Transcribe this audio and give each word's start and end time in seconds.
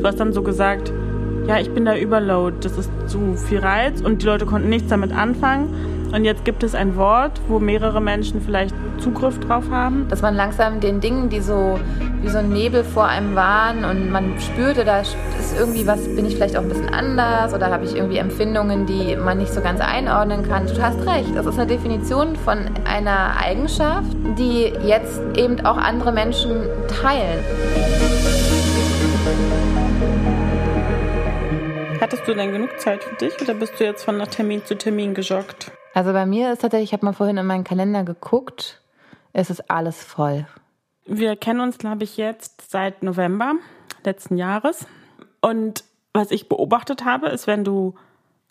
Du 0.00 0.04
hast 0.04 0.20
dann 0.20 0.32
so 0.32 0.42
gesagt, 0.42 0.92
ja, 1.46 1.58
ich 1.58 1.70
bin 1.70 1.84
da 1.84 1.96
überload, 1.96 2.56
das 2.60 2.76
ist 2.76 2.90
zu 3.06 3.34
viel 3.34 3.58
Reiz 3.58 4.00
und 4.00 4.22
die 4.22 4.26
Leute 4.26 4.46
konnten 4.46 4.68
nichts 4.68 4.88
damit 4.88 5.12
anfangen. 5.12 5.68
Und 6.12 6.24
jetzt 6.24 6.44
gibt 6.44 6.62
es 6.62 6.74
ein 6.74 6.96
Wort, 6.96 7.40
wo 7.48 7.58
mehrere 7.58 8.00
Menschen 8.00 8.40
vielleicht 8.40 8.74
Zugriff 8.98 9.38
drauf 9.40 9.64
haben. 9.70 10.06
Dass 10.08 10.22
man 10.22 10.34
langsam 10.34 10.80
den 10.80 11.00
Dingen, 11.00 11.28
die 11.28 11.40
so 11.40 11.78
wie 12.22 12.28
so 12.28 12.38
ein 12.38 12.48
Nebel 12.48 12.84
vor 12.84 13.06
einem 13.06 13.34
waren 13.34 13.84
und 13.84 14.10
man 14.10 14.38
spürte, 14.40 14.84
da 14.84 15.00
ist 15.00 15.16
irgendwie 15.58 15.86
was, 15.86 16.02
bin 16.14 16.24
ich 16.24 16.36
vielleicht 16.36 16.56
auch 16.56 16.62
ein 16.62 16.68
bisschen 16.68 16.88
anders 16.88 17.52
oder 17.52 17.70
habe 17.70 17.84
ich 17.84 17.94
irgendwie 17.94 18.18
Empfindungen, 18.18 18.86
die 18.86 19.16
man 19.16 19.38
nicht 19.38 19.52
so 19.52 19.60
ganz 19.60 19.80
einordnen 19.80 20.48
kann. 20.48 20.66
Du 20.66 20.80
hast 20.80 21.00
recht, 21.06 21.36
das 21.36 21.46
ist 21.46 21.58
eine 21.58 21.66
Definition 21.66 22.36
von 22.36 22.58
einer 22.84 23.36
Eigenschaft, 23.38 24.16
die 24.38 24.72
jetzt 24.86 25.20
eben 25.36 25.64
auch 25.66 25.76
andere 25.76 26.12
Menschen 26.12 26.52
teilen. 26.88 27.44
Hattest 32.00 32.28
du 32.28 32.34
denn 32.34 32.52
genug 32.52 32.78
Zeit 32.78 33.02
für 33.02 33.16
dich 33.16 33.40
oder 33.40 33.54
bist 33.54 33.80
du 33.80 33.84
jetzt 33.84 34.04
von 34.04 34.18
Termin 34.18 34.64
zu 34.64 34.76
Termin 34.76 35.14
gejoggt? 35.14 35.72
Also 35.94 36.12
bei 36.12 36.26
mir 36.26 36.52
ist 36.52 36.60
tatsächlich, 36.60 36.90
ich 36.90 36.92
habe 36.92 37.04
mal 37.04 37.12
vorhin 37.12 37.36
in 37.36 37.46
meinen 37.46 37.64
Kalender 37.64 38.04
geguckt, 38.04 38.80
es 39.32 39.50
ist 39.50 39.70
alles 39.70 40.04
voll. 40.04 40.46
Wir 41.06 41.36
kennen 41.36 41.60
uns, 41.60 41.78
glaube 41.78 42.04
ich, 42.04 42.16
jetzt 42.16 42.70
seit 42.70 43.02
November 43.02 43.54
letzten 44.04 44.36
Jahres. 44.36 44.86
Und 45.40 45.84
was 46.12 46.30
ich 46.30 46.48
beobachtet 46.48 47.04
habe, 47.04 47.28
ist, 47.28 47.46
wenn 47.46 47.64
du 47.64 47.94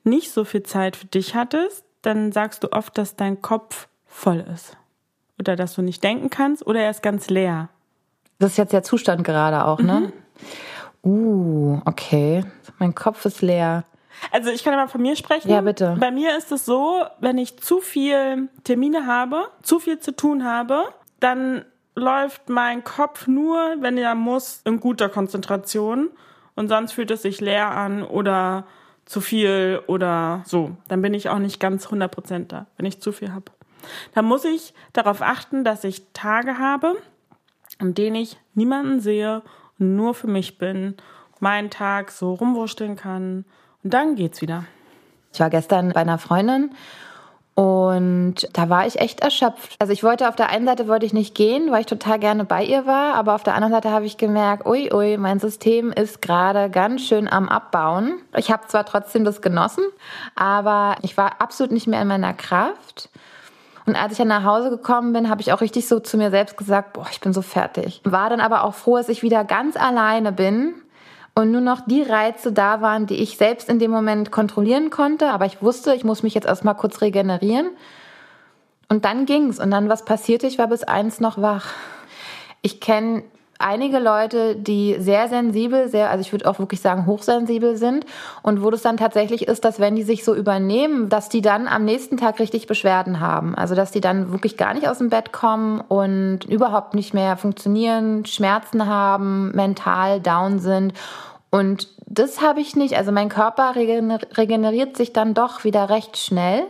nicht 0.04 0.32
so 0.32 0.44
viel 0.44 0.64
Zeit 0.64 0.96
für 0.96 1.08
dich 1.08 1.36
hattest, 1.36 1.86
dann 2.02 2.32
sagst 2.32 2.64
du 2.64 2.72
oft, 2.72 2.98
dass 2.98 3.16
dein 3.16 3.42
Kopf 3.42 3.88
voll 4.06 4.46
ist. 4.54 4.78
Oder 5.40 5.56
dass 5.56 5.76
du 5.76 5.82
nicht 5.82 6.04
denken 6.04 6.30
kannst 6.30 6.66
oder 6.66 6.82
er 6.82 6.90
ist 6.90 7.02
ganz 7.02 7.30
leer. 7.30 7.70
Das 8.40 8.52
ist 8.52 8.58
jetzt 8.58 8.74
der 8.74 8.84
Zustand 8.84 9.24
gerade 9.24 9.66
auch, 9.66 9.80
ne? 9.80 10.00
Mhm. 10.00 10.25
Uh, 11.04 11.80
okay. 11.86 12.44
Mein 12.80 12.96
Kopf 12.96 13.26
ist 13.26 13.42
leer. 13.42 13.84
Also 14.32 14.50
ich 14.50 14.64
kann 14.64 14.74
ja 14.74 14.80
mal 14.80 14.88
von 14.88 15.02
mir 15.02 15.16
sprechen. 15.16 15.50
Ja, 15.50 15.62
bitte. 15.62 15.98
Bei 16.00 16.12
mir 16.12 16.38
ist 16.38 16.52
es 16.52 16.66
so, 16.66 17.04
wenn 17.20 17.38
ich 17.38 17.58
zu 17.60 17.80
viel 17.80 18.50
Termine 18.64 19.06
habe, 19.06 19.48
zu 19.62 19.80
viel 19.80 20.00
zu 20.00 20.16
tun 20.16 20.44
habe, 20.44 20.84
dann 21.20 21.66
läuft 21.96 22.50
mein 22.50 22.84
Kopf 22.84 23.28
nur, 23.28 23.76
wenn 23.80 23.98
er 23.98 24.16
muss, 24.16 24.62
in 24.66 24.80
guter 24.80 25.10
Konzentration. 25.10 26.10
Und 26.56 26.70
sonst 26.70 26.94
fühlt 26.94 27.12
es 27.12 27.22
sich 27.22 27.42
leer 27.42 27.72
an 27.72 28.04
oder 28.04 28.66
zu 29.06 29.22
viel 29.22 29.82
oder 29.88 30.42
so. 30.46 30.72
Dann 30.88 31.02
bin 31.02 31.14
ich 31.14 31.30
auch 31.30 31.40
nicht 31.40 31.60
ganz 31.60 31.88
100% 31.88 32.48
da, 32.48 32.66
wenn 32.78 32.86
ich 32.86 33.02
zu 33.02 33.12
viel 33.12 33.32
habe. 33.34 33.52
Dann 34.14 34.26
muss 34.26 34.46
ich 34.46 34.74
darauf 34.94 35.22
achten, 35.22 35.64
dass 35.64 35.84
ich 35.84 36.12
Tage 36.14 36.58
habe, 36.58 36.96
an 37.78 37.94
denen 37.94 38.16
ich 38.16 38.38
niemanden 38.56 39.00
sehe 39.00 39.44
nur 39.78 40.14
für 40.14 40.28
mich 40.28 40.58
bin, 40.58 40.96
meinen 41.40 41.70
Tag 41.70 42.12
so 42.12 42.34
rumwurschteln 42.34 42.96
kann 42.96 43.46
und 43.84 43.94
dann 43.94 44.16
geht's 44.16 44.42
wieder. 44.42 44.66
Ich 45.34 45.40
war 45.40 45.50
gestern 45.50 45.92
bei 45.92 46.02
einer 46.02 46.18
Freundin 46.18 46.72
und 47.56 48.50
da 48.52 48.70
war 48.70 48.86
ich 48.86 49.00
echt 49.00 49.22
erschöpft. 49.22 49.76
Also 49.80 49.94
ich 49.94 50.04
wollte 50.04 50.28
auf 50.28 50.36
der 50.36 50.50
einen 50.50 50.66
Seite 50.66 50.90
wollte 50.90 51.06
ich 51.06 51.14
nicht 51.14 51.36
gehen, 51.36 51.72
weil 51.72 51.82
ich 51.82 51.86
total 51.86 52.20
gerne 52.20 52.44
bei 52.44 52.64
ihr 52.64 52.86
war, 52.86 53.16
aber 53.16 53.34
auf 53.34 53.44
der 53.44 53.56
anderen 53.56 53.74
Seite 53.74 53.92
habe 53.92 54.06
ich 54.06 54.18
gemerkt, 54.18 54.66
ui, 54.66 54.94
ui, 54.94 55.18
mein 55.18 55.40
System 55.40 55.94
ist 55.94 56.22
gerade 56.22 56.70
ganz 56.70 57.04
schön 57.04 57.30
am 57.30 57.48
Abbauen. 57.48 58.22
Ich 58.36 58.52
habe 58.52 58.68
zwar 58.68 58.86
trotzdem 58.86 59.24
das 59.24 59.42
genossen, 59.42 59.86
aber 60.36 60.98
ich 61.02 61.16
war 61.16 61.42
absolut 61.42 61.72
nicht 61.72 61.88
mehr 61.88 62.02
in 62.02 62.10
meiner 62.10 62.34
Kraft. 62.34 63.10
Und 63.86 63.96
als 63.96 64.14
ich 64.14 64.18
dann 64.18 64.28
nach 64.28 64.44
Hause 64.44 64.70
gekommen 64.70 65.14
bin, 65.14 65.30
habe 65.30 65.42
ich 65.42 65.54
auch 65.54 65.62
richtig 65.62 65.88
so 65.88 66.00
zu 66.00 66.18
mir 66.18 66.32
selbst 66.32 66.58
gesagt, 66.58 66.94
boah, 66.94 67.06
ich 67.12 67.20
bin 67.20 67.34
so 67.34 67.42
fertig. 67.42 68.02
War 68.04 68.30
dann 68.30 68.40
aber 68.40 68.64
auch 68.64 68.74
froh, 68.74 68.98
dass 68.98 69.10
ich 69.10 69.22
wieder 69.22 69.44
ganz 69.44 69.78
alleine 69.78 70.32
bin 70.32 70.74
und 71.36 71.52
nur 71.52 71.62
noch 71.62 71.82
die 71.86 72.02
Reize 72.02 72.52
da 72.52 72.82
waren, 72.82 73.06
die 73.06 73.16
ich 73.16 73.38
selbst 73.38 73.70
in 73.70 73.78
dem 73.78 73.92
Moment 73.92 74.32
kontrollieren 74.32 74.90
konnte. 74.90 75.30
Aber 75.30 75.46
ich 75.46 75.62
wusste, 75.62 75.94
ich 75.94 76.04
muss 76.04 76.24
mich 76.24 76.34
jetzt 76.34 76.48
erstmal 76.48 76.76
kurz 76.76 77.02
regenerieren. 77.02 77.70
Und 78.88 79.06
dann 79.06 79.26
ging's. 79.26 79.60
Und 79.60 79.70
dann, 79.72 79.90
was 79.90 80.06
passierte? 80.06 80.48
Ich 80.48 80.58
war 80.58 80.68
bis 80.68 80.84
eins 80.84 81.20
noch 81.20 81.42
wach. 81.42 81.68
Ich 82.62 82.80
kenne 82.80 83.24
einige 83.60 84.00
Leute, 84.00 84.56
die 84.56 84.96
sehr 85.00 85.28
sensibel, 85.28 85.88
sehr, 85.90 86.10
also 86.10 86.22
ich 86.22 86.32
würde 86.32 86.50
auch 86.50 86.60
wirklich 86.60 86.82
sagen, 86.82 87.06
hochsensibel 87.06 87.78
sind. 87.78 88.06
Und 88.42 88.64
wo 88.64 88.70
das 88.70 88.82
dann 88.82 88.98
tatsächlich 88.98 89.48
ist, 89.48 89.66
dass 89.66 89.80
wenn 89.80 89.96
die 89.96 90.04
sich 90.04 90.24
so 90.24 90.36
übernehmen, 90.36 91.10
dass 91.10 91.30
die 91.30 91.42
dann 91.42 91.68
am 91.68 91.86
nächsten 91.86 92.18
Tag 92.18 92.40
richtig 92.40 92.68
Beschwerden 92.68 93.20
haben. 93.20 93.56
Also 93.56 93.76
dass 93.76 93.92
die 93.92 94.02
dann 94.02 94.32
wirklich 94.32 94.58
gar 94.58 94.74
nicht 94.74 94.88
aus 94.88 94.98
dem 94.98 95.10
Bett 95.10 95.32
kommen 95.32 95.82
und 95.82 96.46
überhaupt 96.46 96.94
nicht 96.94 97.14
mehr 97.14 97.38
funktionieren, 97.38 98.26
Schmerzen 98.26 98.88
haben, 98.88 99.52
mental 99.56 100.20
down 100.20 100.60
sind. 100.60 100.94
Und 101.50 101.88
das 102.06 102.42
habe 102.42 102.60
ich 102.60 102.76
nicht. 102.76 102.98
Also 102.98 103.12
mein 103.12 103.30
Körper 103.30 103.76
regeneriert 103.76 104.98
sich 104.98 105.14
dann 105.14 105.34
doch 105.34 105.64
wieder 105.64 105.90
recht 105.90 106.18
schnell. 106.18 106.64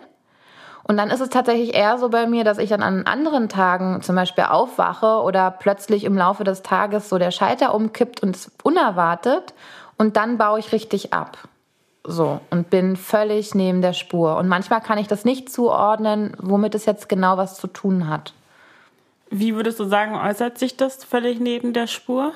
Und 0.87 0.97
dann 0.97 1.09
ist 1.09 1.19
es 1.19 1.29
tatsächlich 1.29 1.73
eher 1.73 1.97
so 1.97 2.09
bei 2.09 2.27
mir, 2.27 2.43
dass 2.43 2.59
ich 2.59 2.69
dann 2.69 2.83
an 2.83 3.07
anderen 3.07 3.49
Tagen 3.49 4.01
zum 4.01 4.15
Beispiel 4.15 4.45
aufwache 4.45 5.21
oder 5.23 5.49
plötzlich 5.51 6.03
im 6.03 6.15
Laufe 6.15 6.43
des 6.43 6.61
Tages 6.61 7.09
so 7.09 7.17
der 7.17 7.31
Schalter 7.31 7.73
umkippt 7.73 8.21
und 8.21 8.35
es 8.35 8.51
unerwartet 8.63 9.53
und 9.97 10.15
dann 10.15 10.37
baue 10.37 10.59
ich 10.59 10.71
richtig 10.71 11.11
ab. 11.11 11.37
So, 12.03 12.39
und 12.51 12.69
bin 12.69 12.95
völlig 12.97 13.55
neben 13.55 13.81
der 13.81 13.93
Spur. 13.93 14.37
Und 14.37 14.47
manchmal 14.47 14.79
kann 14.79 14.99
ich 14.99 15.07
das 15.07 15.25
nicht 15.25 15.51
zuordnen, 15.51 16.37
womit 16.39 16.75
es 16.75 16.85
jetzt 16.85 17.09
genau 17.09 17.37
was 17.37 17.57
zu 17.57 17.65
tun 17.65 18.07
hat. 18.07 18.33
Wie 19.31 19.55
würdest 19.55 19.79
du 19.79 19.85
sagen, 19.85 20.15
äußert 20.15 20.59
sich 20.59 20.77
das 20.77 21.03
völlig 21.03 21.39
neben 21.39 21.73
der 21.73 21.87
Spur? 21.87 22.31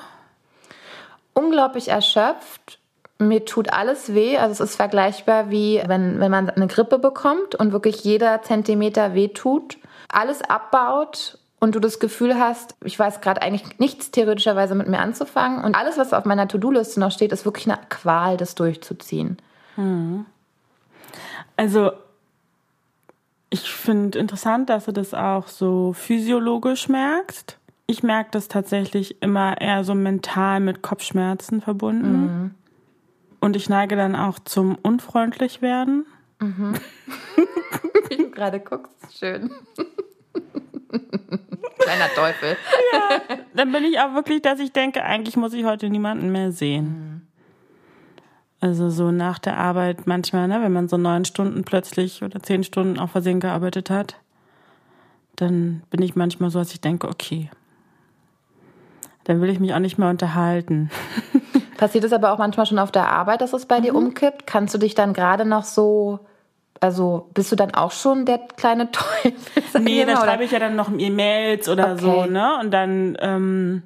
unglaublich 1.34 1.88
erschöpft. 1.88 2.78
Mir 3.20 3.44
tut 3.44 3.72
alles 3.72 4.14
weh. 4.14 4.36
Also 4.36 4.52
es 4.52 4.70
ist 4.70 4.76
vergleichbar 4.76 5.50
wie 5.50 5.82
wenn, 5.86 6.20
wenn 6.20 6.30
man 6.30 6.50
eine 6.50 6.66
Grippe 6.66 6.98
bekommt 6.98 7.54
und 7.54 7.72
wirklich 7.72 8.02
jeder 8.02 8.42
Zentimeter 8.42 9.14
weh 9.14 9.28
tut. 9.28 9.78
Alles 10.08 10.42
abbaut 10.42 11.38
und 11.60 11.74
du 11.74 11.80
das 11.80 12.00
Gefühl 12.00 12.38
hast, 12.38 12.74
ich 12.82 12.98
weiß 12.98 13.20
gerade 13.20 13.42
eigentlich 13.42 13.78
nichts 13.78 14.10
theoretischerweise 14.10 14.74
mit 14.74 14.88
mir 14.88 14.98
anzufangen. 14.98 15.62
Und 15.62 15.76
alles, 15.76 15.98
was 15.98 16.12
auf 16.12 16.24
meiner 16.24 16.48
To-Do-Liste 16.48 16.98
noch 16.98 17.12
steht, 17.12 17.32
ist 17.32 17.44
wirklich 17.44 17.66
eine 17.66 17.78
Qual, 17.88 18.36
das 18.36 18.54
durchzuziehen. 18.54 19.36
Hm. 19.76 20.26
Also 21.56 21.92
ich 23.50 23.70
finde 23.70 24.18
interessant, 24.18 24.70
dass 24.70 24.86
du 24.86 24.92
das 24.92 25.12
auch 25.12 25.48
so 25.48 25.92
physiologisch 25.92 26.88
merkst 26.88 27.58
ich 27.90 28.04
merke 28.04 28.30
das 28.30 28.46
tatsächlich 28.46 29.20
immer 29.20 29.60
eher 29.60 29.82
so 29.82 29.96
mental 29.96 30.60
mit 30.60 30.80
Kopfschmerzen 30.80 31.60
verbunden. 31.60 32.12
Mhm. 32.12 32.54
Und 33.40 33.56
ich 33.56 33.68
neige 33.68 33.96
dann 33.96 34.14
auch 34.14 34.38
zum 34.38 34.76
unfreundlich 34.76 35.62
werden. 35.62 36.06
Mhm. 36.40 36.74
Wie 38.08 38.16
du 38.16 38.30
gerade 38.30 38.60
guckst, 38.60 39.18
schön. 39.18 39.50
Kleiner 41.78 42.08
Teufel. 42.14 42.56
Ja, 42.92 43.38
dann 43.54 43.72
bin 43.72 43.84
ich 43.84 43.98
auch 43.98 44.14
wirklich, 44.14 44.42
dass 44.42 44.60
ich 44.60 44.72
denke, 44.72 45.02
eigentlich 45.02 45.36
muss 45.36 45.54
ich 45.54 45.64
heute 45.64 45.88
niemanden 45.88 46.30
mehr 46.30 46.52
sehen. 46.52 46.84
Mhm. 46.84 47.20
Also 48.60 48.90
so 48.90 49.10
nach 49.10 49.38
der 49.38 49.56
Arbeit 49.56 50.06
manchmal, 50.06 50.46
ne, 50.46 50.60
wenn 50.60 50.72
man 50.72 50.88
so 50.88 50.98
neun 50.98 51.24
Stunden 51.24 51.64
plötzlich 51.64 52.22
oder 52.22 52.42
zehn 52.42 52.62
Stunden 52.62 52.98
auf 52.98 53.10
Versehen 53.10 53.40
gearbeitet 53.40 53.88
hat, 53.88 54.16
dann 55.36 55.82
bin 55.88 56.02
ich 56.02 56.14
manchmal 56.14 56.50
so, 56.50 56.58
dass 56.58 56.72
ich 56.72 56.82
denke, 56.82 57.08
okay, 57.08 57.50
dann 59.24 59.40
will 59.40 59.48
ich 59.48 59.60
mich 59.60 59.72
auch 59.72 59.78
nicht 59.78 59.96
mehr 59.96 60.10
unterhalten. 60.10 60.90
Passiert 61.80 62.04
es 62.04 62.12
aber 62.12 62.30
auch 62.30 62.36
manchmal 62.36 62.66
schon 62.66 62.78
auf 62.78 62.92
der 62.92 63.08
Arbeit, 63.08 63.40
dass 63.40 63.54
es 63.54 63.64
bei 63.64 63.78
mhm. 63.78 63.82
dir 63.84 63.94
umkippt? 63.94 64.46
Kannst 64.46 64.74
du 64.74 64.78
dich 64.78 64.94
dann 64.94 65.14
gerade 65.14 65.46
noch 65.46 65.64
so, 65.64 66.20
also 66.78 67.30
bist 67.32 67.50
du 67.52 67.56
dann 67.56 67.72
auch 67.72 67.90
schon 67.90 68.26
der 68.26 68.36
kleine 68.36 68.90
Teufel? 68.92 69.80
Nee, 69.80 70.04
da 70.04 70.18
schreibe 70.18 70.44
ich 70.44 70.50
ja 70.50 70.58
dann 70.58 70.76
noch 70.76 70.90
E-Mails 70.94 71.70
oder 71.70 71.92
okay. 71.92 72.00
so, 72.02 72.26
ne? 72.26 72.58
Und 72.60 72.70
dann 72.70 73.16
ähm, 73.20 73.82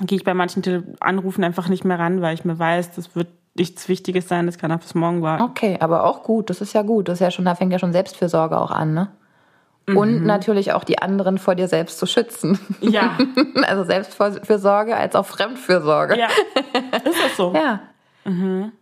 gehe 0.00 0.18
ich 0.18 0.24
bei 0.24 0.34
manchen 0.34 0.96
Anrufen 1.00 1.42
einfach 1.42 1.68
nicht 1.68 1.84
mehr 1.84 1.98
ran, 1.98 2.22
weil 2.22 2.34
ich 2.34 2.44
mir 2.44 2.56
weiß, 2.56 2.92
das 2.94 3.16
wird 3.16 3.26
nichts 3.56 3.88
Wichtiges 3.88 4.28
sein, 4.28 4.46
das 4.46 4.56
kann 4.56 4.70
auch 4.70 4.78
bis 4.78 4.94
morgen 4.94 5.20
warten. 5.20 5.42
Okay, 5.42 5.78
aber 5.80 6.04
auch 6.04 6.22
gut, 6.22 6.48
das 6.48 6.60
ist 6.60 6.74
ja 6.74 6.82
gut. 6.82 7.08
Das 7.08 7.14
ist 7.14 7.22
ja 7.22 7.32
schon, 7.32 7.44
da 7.44 7.56
fängt 7.56 7.72
ja 7.72 7.80
schon 7.80 7.92
Selbstfürsorge 7.92 8.56
auch 8.56 8.70
an, 8.70 8.94
ne? 8.94 9.08
Mhm. 9.90 9.96
Und 9.96 10.24
natürlich 10.24 10.72
auch 10.72 10.84
die 10.84 10.98
anderen 10.98 11.38
vor 11.38 11.54
dir 11.54 11.68
selbst 11.68 11.98
zu 11.98 12.06
schützen. 12.06 12.58
Ja. 12.80 13.18
also 13.62 13.84
Selbstfürsorge 13.84 14.96
als 14.96 15.14
auch 15.14 15.26
Fremdfürsorge. 15.26 16.18
Ja. 16.18 16.28
Ist 17.04 17.24
das 17.24 17.36
so? 17.36 17.52
Ja. 17.54 17.80
Mhm. 18.24 18.72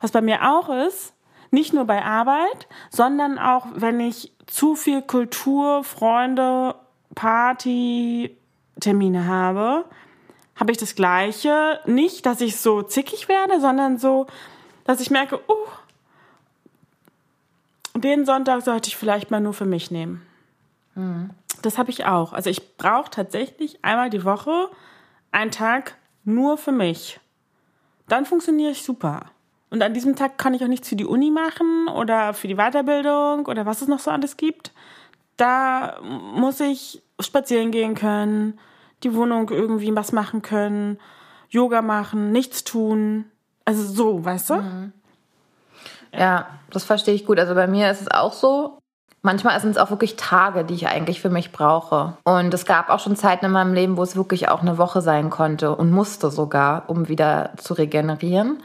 Was 0.00 0.10
bei 0.10 0.20
mir 0.20 0.40
auch 0.42 0.68
ist, 0.86 1.14
nicht 1.50 1.72
nur 1.72 1.84
bei 1.84 2.04
Arbeit, 2.04 2.66
sondern 2.90 3.38
auch, 3.38 3.66
wenn 3.74 4.00
ich 4.00 4.32
zu 4.46 4.74
viel 4.74 5.02
Kultur, 5.02 5.84
Freunde, 5.84 6.74
Party, 7.14 8.36
Termine 8.80 9.26
habe, 9.26 9.84
habe 10.56 10.72
ich 10.72 10.78
das 10.78 10.94
Gleiche. 10.94 11.80
Nicht, 11.86 12.26
dass 12.26 12.40
ich 12.40 12.56
so 12.56 12.82
zickig 12.82 13.28
werde, 13.28 13.60
sondern 13.60 13.98
so, 13.98 14.26
dass 14.84 15.00
ich 15.00 15.10
merke, 15.10 15.40
oh, 15.46 15.68
den 17.94 18.24
Sonntag 18.24 18.62
sollte 18.62 18.88
ich 18.88 18.96
vielleicht 18.96 19.30
mal 19.30 19.40
nur 19.40 19.52
für 19.52 19.66
mich 19.66 19.90
nehmen. 19.90 20.22
Mhm. 20.94 21.30
Das 21.62 21.78
habe 21.78 21.90
ich 21.90 22.06
auch. 22.06 22.32
Also 22.32 22.50
ich 22.50 22.76
brauche 22.76 23.10
tatsächlich 23.10 23.84
einmal 23.84 24.10
die 24.10 24.24
Woche 24.24 24.68
einen 25.30 25.50
Tag 25.50 25.96
nur 26.24 26.58
für 26.58 26.72
mich. 26.72 27.20
dann 28.08 28.26
funktioniere 28.26 28.72
ich 28.72 28.82
super. 28.82 29.30
Und 29.70 29.82
an 29.82 29.94
diesem 29.94 30.16
Tag 30.16 30.36
kann 30.36 30.52
ich 30.52 30.62
auch 30.62 30.68
nichts 30.68 30.88
für 30.88 30.96
die 30.96 31.06
Uni 31.06 31.30
machen 31.30 31.88
oder 31.88 32.34
für 32.34 32.46
die 32.46 32.56
Weiterbildung 32.56 33.46
oder 33.46 33.64
was 33.64 33.80
es 33.80 33.88
noch 33.88 34.00
so 34.00 34.10
alles 34.10 34.36
gibt. 34.36 34.72
Da 35.38 35.98
muss 36.02 36.60
ich 36.60 37.02
spazieren 37.18 37.70
gehen 37.70 37.94
können, 37.94 38.58
die 39.02 39.14
Wohnung 39.14 39.48
irgendwie 39.48 39.94
was 39.96 40.12
machen 40.12 40.42
können, 40.42 40.98
Yoga 41.48 41.80
machen, 41.80 42.32
nichts 42.32 42.64
tun. 42.64 43.24
Also 43.64 43.82
so, 43.84 44.22
weißt 44.24 44.50
du? 44.50 44.54
Mhm. 44.56 44.92
Ja, 46.14 46.46
das 46.70 46.84
verstehe 46.84 47.14
ich 47.14 47.26
gut. 47.26 47.38
Also 47.38 47.54
bei 47.54 47.66
mir 47.66 47.90
ist 47.90 48.02
es 48.02 48.10
auch 48.10 48.32
so. 48.32 48.78
Manchmal 49.22 49.58
sind 49.60 49.70
es 49.70 49.78
auch 49.78 49.90
wirklich 49.90 50.16
Tage, 50.16 50.64
die 50.64 50.74
ich 50.74 50.88
eigentlich 50.88 51.20
für 51.20 51.30
mich 51.30 51.52
brauche. 51.52 52.16
Und 52.24 52.52
es 52.52 52.66
gab 52.66 52.90
auch 52.90 52.98
schon 52.98 53.14
Zeiten 53.14 53.46
in 53.46 53.52
meinem 53.52 53.72
Leben, 53.72 53.96
wo 53.96 54.02
es 54.02 54.16
wirklich 54.16 54.48
auch 54.48 54.62
eine 54.62 54.78
Woche 54.78 55.00
sein 55.00 55.30
konnte 55.30 55.76
und 55.76 55.92
musste 55.92 56.30
sogar, 56.30 56.84
um 56.88 57.08
wieder 57.08 57.50
zu 57.56 57.74
regenerieren. 57.74 58.62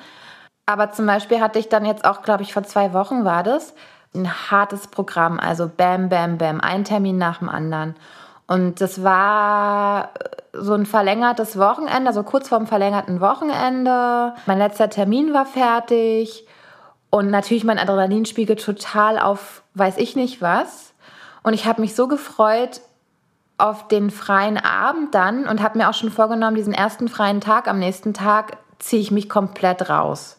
Aber 0.65 0.91
zum 0.91 1.05
Beispiel 1.05 1.41
hatte 1.41 1.59
ich 1.59 1.69
dann 1.69 1.85
jetzt 1.85 2.05
auch, 2.05 2.23
glaube 2.23 2.41
ich, 2.41 2.53
vor 2.53 2.63
zwei 2.63 2.91
Wochen 2.93 3.23
war 3.23 3.43
das, 3.43 3.75
ein 4.15 4.29
hartes 4.49 4.87
Programm. 4.87 5.39
Also 5.39 5.69
bam, 5.69 6.09
bam, 6.09 6.39
bam, 6.39 6.59
ein 6.59 6.83
Termin 6.83 7.19
nach 7.19 7.37
dem 7.37 7.49
anderen. 7.49 7.95
Und 8.47 8.81
das 8.81 9.03
war 9.03 10.09
so 10.53 10.73
ein 10.73 10.85
verlängertes 10.85 11.59
Wochenende, 11.59 12.07
also 12.07 12.23
kurz 12.23 12.49
vorm 12.49 12.65
verlängerten 12.65 13.21
Wochenende. 13.21 14.33
Mein 14.47 14.57
letzter 14.57 14.89
Termin 14.89 15.33
war 15.33 15.45
fertig. 15.45 16.47
Und 17.09 17.29
natürlich 17.31 17.63
mein 17.63 17.79
Adrenalinspiegel 17.79 18.55
total 18.55 19.19
auf 19.19 19.63
weiß 19.73 19.97
ich 19.97 20.15
nicht 20.15 20.41
was. 20.41 20.93
Und 21.43 21.53
ich 21.53 21.65
habe 21.65 21.81
mich 21.81 21.95
so 21.95 22.07
gefreut 22.07 22.81
auf 23.57 23.87
den 23.87 24.11
freien 24.11 24.57
Abend 24.57 25.15
dann 25.15 25.47
und 25.47 25.61
habe 25.61 25.77
mir 25.77 25.89
auch 25.89 25.93
schon 25.93 26.11
vorgenommen, 26.11 26.55
diesen 26.55 26.73
ersten 26.73 27.07
freien 27.07 27.41
Tag, 27.41 27.67
am 27.67 27.79
nächsten 27.79 28.13
Tag 28.13 28.57
ziehe 28.79 29.01
ich 29.01 29.11
mich 29.11 29.29
komplett 29.29 29.89
raus. 29.89 30.37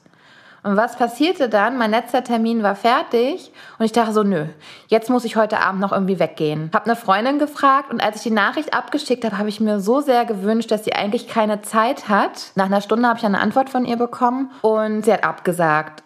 Und 0.63 0.77
was 0.77 0.97
passierte 0.97 1.49
dann? 1.49 1.79
Mein 1.79 1.93
letzter 1.93 2.23
Termin 2.25 2.63
war 2.63 2.75
fertig 2.75 3.53
und 3.79 3.87
ich 3.87 3.93
dachte 3.93 4.13
so, 4.13 4.23
nö, 4.23 4.47
jetzt 4.89 5.09
muss 5.09 5.25
ich 5.25 5.37
heute 5.37 5.61
Abend 5.61 5.81
noch 5.81 5.93
irgendwie 5.93 6.19
weggehen. 6.19 6.71
Hab 6.75 6.85
eine 6.85 6.97
Freundin 6.97 7.39
gefragt 7.39 7.91
und 7.91 8.03
als 8.03 8.17
ich 8.17 8.23
die 8.25 8.31
Nachricht 8.31 8.75
abgeschickt 8.75 9.25
habe, 9.25 9.39
habe 9.39 9.49
ich 9.49 9.61
mir 9.61 9.81
so 9.81 10.01
sehr 10.01 10.25
gewünscht, 10.25 10.71
dass 10.71 10.85
sie 10.85 10.95
eigentlich 10.95 11.29
keine 11.29 11.63
Zeit 11.63 12.09
hat. 12.09 12.53
Nach 12.57 12.67
einer 12.67 12.81
Stunde 12.81 13.09
habe 13.09 13.19
ich 13.19 13.25
eine 13.25 13.41
Antwort 13.41 13.71
von 13.71 13.85
ihr 13.85 13.97
bekommen 13.97 14.51
und 14.63 15.05
sie 15.05 15.13
hat 15.13 15.25
abgesagt. 15.25 16.03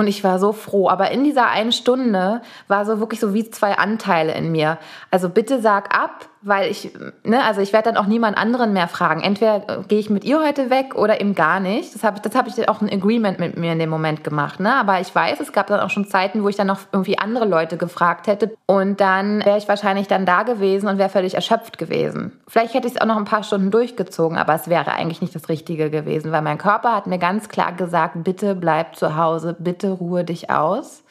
Und 0.00 0.06
ich 0.06 0.24
war 0.24 0.38
so 0.38 0.54
froh. 0.54 0.88
Aber 0.88 1.10
in 1.10 1.24
dieser 1.24 1.48
einen 1.48 1.72
Stunde 1.72 2.40
war 2.68 2.86
so 2.86 3.00
wirklich 3.00 3.20
so 3.20 3.34
wie 3.34 3.50
zwei 3.50 3.76
Anteile 3.76 4.32
in 4.32 4.50
mir. 4.50 4.78
Also 5.10 5.28
bitte 5.28 5.60
sag 5.60 5.94
ab, 5.94 6.30
weil 6.42 6.70
ich, 6.70 6.90
ne, 7.22 7.44
also 7.44 7.60
ich 7.60 7.72
werde 7.72 7.92
dann 7.92 8.02
auch 8.02 8.06
niemand 8.06 8.38
anderen 8.38 8.72
mehr 8.72 8.88
fragen. 8.88 9.20
Entweder 9.20 9.56
äh, 9.68 9.82
gehe 9.86 9.98
ich 9.98 10.08
mit 10.08 10.24
ihr 10.24 10.42
heute 10.42 10.70
weg 10.70 10.94
oder 10.94 11.20
eben 11.20 11.34
gar 11.34 11.60
nicht. 11.60 11.94
Das 11.94 12.02
habe 12.02 12.20
das 12.20 12.34
hab 12.34 12.46
ich 12.46 12.68
auch 12.68 12.80
ein 12.80 12.90
Agreement 12.90 13.38
mit 13.38 13.58
mir 13.58 13.72
in 13.72 13.78
dem 13.78 13.90
Moment 13.90 14.24
gemacht. 14.24 14.58
Ne? 14.58 14.74
Aber 14.74 15.00
ich 15.00 15.14
weiß, 15.14 15.40
es 15.40 15.52
gab 15.52 15.66
dann 15.66 15.80
auch 15.80 15.90
schon 15.90 16.06
Zeiten, 16.06 16.42
wo 16.42 16.48
ich 16.48 16.56
dann 16.56 16.66
noch 16.66 16.80
irgendwie 16.92 17.18
andere 17.18 17.44
Leute 17.44 17.76
gefragt 17.76 18.26
hätte. 18.26 18.56
Und 18.66 19.00
dann 19.00 19.44
wäre 19.44 19.58
ich 19.58 19.68
wahrscheinlich 19.68 20.08
dann 20.08 20.24
da 20.24 20.42
gewesen 20.42 20.88
und 20.88 20.96
wäre 20.96 21.10
völlig 21.10 21.34
erschöpft 21.34 21.76
gewesen. 21.76 22.32
Vielleicht 22.48 22.72
hätte 22.72 22.88
ich 22.88 22.94
es 22.94 23.00
auch 23.00 23.06
noch 23.06 23.18
ein 23.18 23.24
paar 23.24 23.42
Stunden 23.42 23.70
durchgezogen, 23.70 24.38
aber 24.38 24.54
es 24.54 24.68
wäre 24.68 24.92
eigentlich 24.92 25.20
nicht 25.20 25.34
das 25.34 25.50
Richtige 25.50 25.90
gewesen, 25.90 26.32
weil 26.32 26.42
mein 26.42 26.58
Körper 26.58 26.94
hat 26.94 27.06
mir 27.06 27.18
ganz 27.18 27.50
klar 27.50 27.72
gesagt, 27.72 28.24
bitte 28.24 28.54
bleib 28.54 28.96
zu 28.96 29.16
Hause, 29.16 29.54
bitte 29.58 29.90
ruhe 29.90 30.24
dich 30.24 30.50
aus. 30.50 31.02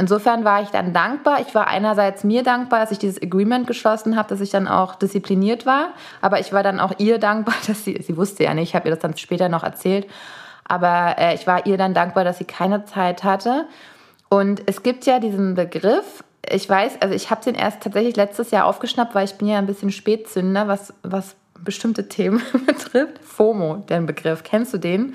Insofern 0.00 0.46
war 0.46 0.62
ich 0.62 0.70
dann 0.70 0.94
dankbar. 0.94 1.42
Ich 1.46 1.54
war 1.54 1.66
einerseits 1.66 2.24
mir 2.24 2.42
dankbar, 2.42 2.80
dass 2.80 2.90
ich 2.90 2.98
dieses 2.98 3.20
Agreement 3.20 3.66
geschlossen 3.66 4.16
habe, 4.16 4.30
dass 4.30 4.40
ich 4.40 4.48
dann 4.48 4.66
auch 4.66 4.94
diszipliniert 4.94 5.66
war. 5.66 5.88
Aber 6.22 6.40
ich 6.40 6.54
war 6.54 6.62
dann 6.62 6.80
auch 6.80 6.92
ihr 6.96 7.18
dankbar, 7.18 7.54
dass 7.66 7.84
sie, 7.84 8.00
sie 8.00 8.16
wusste 8.16 8.44
ja 8.44 8.54
nicht, 8.54 8.70
ich 8.70 8.74
habe 8.74 8.88
ihr 8.88 8.94
das 8.94 9.02
dann 9.02 9.14
später 9.18 9.50
noch 9.50 9.62
erzählt. 9.62 10.06
Aber 10.64 11.16
äh, 11.18 11.34
ich 11.34 11.46
war 11.46 11.66
ihr 11.66 11.76
dann 11.76 11.92
dankbar, 11.92 12.24
dass 12.24 12.38
sie 12.38 12.44
keine 12.44 12.86
Zeit 12.86 13.24
hatte. 13.24 13.66
Und 14.30 14.62
es 14.64 14.82
gibt 14.82 15.04
ja 15.04 15.18
diesen 15.18 15.54
Begriff, 15.54 16.24
ich 16.48 16.66
weiß, 16.66 17.02
also 17.02 17.14
ich 17.14 17.30
habe 17.30 17.44
den 17.44 17.54
erst 17.54 17.82
tatsächlich 17.82 18.16
letztes 18.16 18.50
Jahr 18.52 18.64
aufgeschnappt, 18.64 19.14
weil 19.14 19.26
ich 19.26 19.34
bin 19.34 19.48
ja 19.48 19.58
ein 19.58 19.66
bisschen 19.66 19.92
Spätzünder, 19.92 20.66
was, 20.66 20.94
was 21.02 21.36
bestimmte 21.62 22.08
Themen 22.08 22.40
betrifft. 22.66 23.18
FOMO, 23.22 23.84
den 23.90 24.06
Begriff. 24.06 24.44
Kennst 24.44 24.72
du 24.72 24.78
den? 24.78 25.14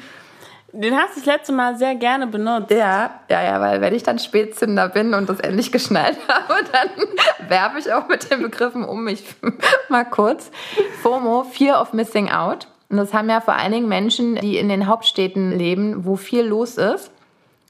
Den 0.78 0.98
hast 0.98 1.16
du 1.16 1.22
das 1.22 1.26
letzte 1.26 1.54
Mal 1.54 1.78
sehr 1.78 1.96
gerne 1.96 2.28
benutzt. 2.28 2.70
Ja, 2.70 3.22
ja, 3.30 3.44
ja, 3.44 3.62
weil 3.62 3.80
wenn 3.80 3.96
ich 3.96 4.04
dann 4.04 4.20
Spätzünder 4.20 4.90
bin 4.90 5.14
und 5.14 5.30
das 5.30 5.40
endlich 5.40 5.72
geschnallt 5.72 6.18
habe, 6.28 6.56
dann 6.72 7.50
werfe 7.50 7.80
ich 7.80 7.94
auch 7.94 8.10
mit 8.10 8.30
den 8.30 8.42
Begriffen 8.42 8.84
um 8.84 9.06
mich 9.06 9.24
mal 9.90 10.04
kurz. 10.04 10.52
FOMO, 11.02 11.44
Fear 11.44 11.82
of 11.82 11.94
Missing 11.94 12.30
Out. 12.30 12.68
Und 12.90 12.98
das 12.98 13.14
haben 13.14 13.30
ja 13.30 13.40
vor 13.40 13.56
allen 13.56 13.72
Dingen 13.72 13.88
Menschen, 13.88 14.36
die 14.36 14.58
in 14.58 14.68
den 14.68 14.88
Hauptstädten 14.88 15.58
leben, 15.58 16.06
wo 16.06 16.18
viel 16.18 16.44
los 16.44 16.78
ist. 16.78 17.10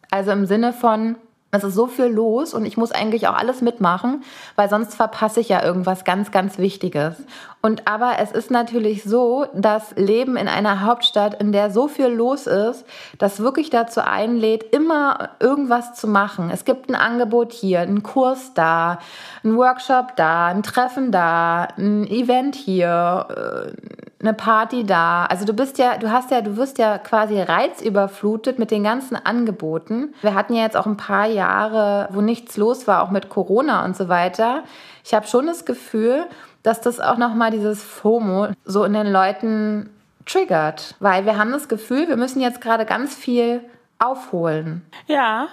Also 0.09 0.31
im 0.31 0.47
Sinne 0.47 0.73
von, 0.73 1.15
es 1.55 1.63
ist 1.63 1.75
so 1.75 1.87
viel 1.87 2.05
los 2.05 2.53
und 2.53 2.65
ich 2.65 2.77
muss 2.77 2.91
eigentlich 2.91 3.27
auch 3.27 3.35
alles 3.35 3.61
mitmachen, 3.61 4.23
weil 4.55 4.69
sonst 4.69 4.95
verpasse 4.95 5.39
ich 5.39 5.49
ja 5.49 5.63
irgendwas 5.63 6.03
ganz, 6.03 6.31
ganz 6.31 6.57
Wichtiges. 6.57 7.15
Und 7.61 7.87
aber 7.87 8.19
es 8.19 8.31
ist 8.31 8.51
natürlich 8.51 9.03
so, 9.03 9.47
dass 9.53 9.95
Leben 9.95 10.37
in 10.37 10.47
einer 10.47 10.81
Hauptstadt, 10.81 11.41
in 11.41 11.51
der 11.51 11.71
so 11.71 11.87
viel 11.87 12.07
los 12.07 12.45
ist, 12.45 12.85
das 13.17 13.39
wirklich 13.39 13.71
dazu 13.71 14.01
einlädt, 14.01 14.63
immer 14.71 15.29
irgendwas 15.39 15.95
zu 15.95 16.07
machen. 16.07 16.51
Es 16.51 16.63
gibt 16.65 16.89
ein 16.89 16.95
Angebot 16.95 17.53
hier, 17.53 17.79
ein 17.79 18.03
Kurs 18.03 18.53
da, 18.53 18.99
ein 19.43 19.57
Workshop 19.57 20.15
da, 20.15 20.47
ein 20.47 20.61
Treffen 20.61 21.11
da, 21.11 21.69
ein 21.77 22.05
Event 22.05 22.55
hier, 22.55 23.27
äh, 23.29 24.14
eine 24.25 24.33
Party 24.33 24.85
da. 24.85 25.25
Also 25.25 25.45
du 25.45 25.53
bist 25.53 25.77
ja, 25.77 25.97
du 25.97 26.11
hast 26.11 26.31
ja, 26.31 26.41
du 26.41 26.57
wirst 26.57 26.77
ja 26.77 26.97
quasi 26.97 27.39
reizüberflutet 27.39 28.59
mit 28.59 28.71
den 28.71 28.83
ganzen 28.83 29.15
Angeboten. 29.15 30.13
Wir 30.21 30.33
hatten 30.33 30.53
ja 30.53 30.63
jetzt 30.63 30.77
auch 30.77 30.85
ein 30.85 30.97
paar 30.97 31.27
Jahre, 31.27 32.09
wo 32.11 32.21
nichts 32.21 32.57
los 32.57 32.87
war, 32.87 33.03
auch 33.03 33.11
mit 33.11 33.29
Corona 33.29 33.85
und 33.85 33.95
so 33.95 34.09
weiter. 34.09 34.63
Ich 35.03 35.13
habe 35.13 35.27
schon 35.27 35.47
das 35.47 35.65
Gefühl, 35.65 36.25
dass 36.63 36.81
das 36.81 36.99
auch 36.99 37.17
nochmal 37.17 37.51
dieses 37.51 37.83
FOMO 37.83 38.47
so 38.65 38.83
in 38.83 38.93
den 38.93 39.11
Leuten 39.11 39.89
triggert. 40.25 40.95
Weil 40.99 41.25
wir 41.25 41.37
haben 41.37 41.51
das 41.51 41.67
Gefühl, 41.67 42.07
wir 42.07 42.17
müssen 42.17 42.41
jetzt 42.41 42.61
gerade 42.61 42.85
ganz 42.85 43.15
viel 43.15 43.61
aufholen. 43.99 44.83
Ja, 45.07 45.47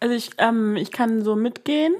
also 0.00 0.14
ich, 0.14 0.30
ähm, 0.38 0.76
ich 0.76 0.92
kann 0.92 1.22
so 1.22 1.34
mitgehen. 1.34 1.94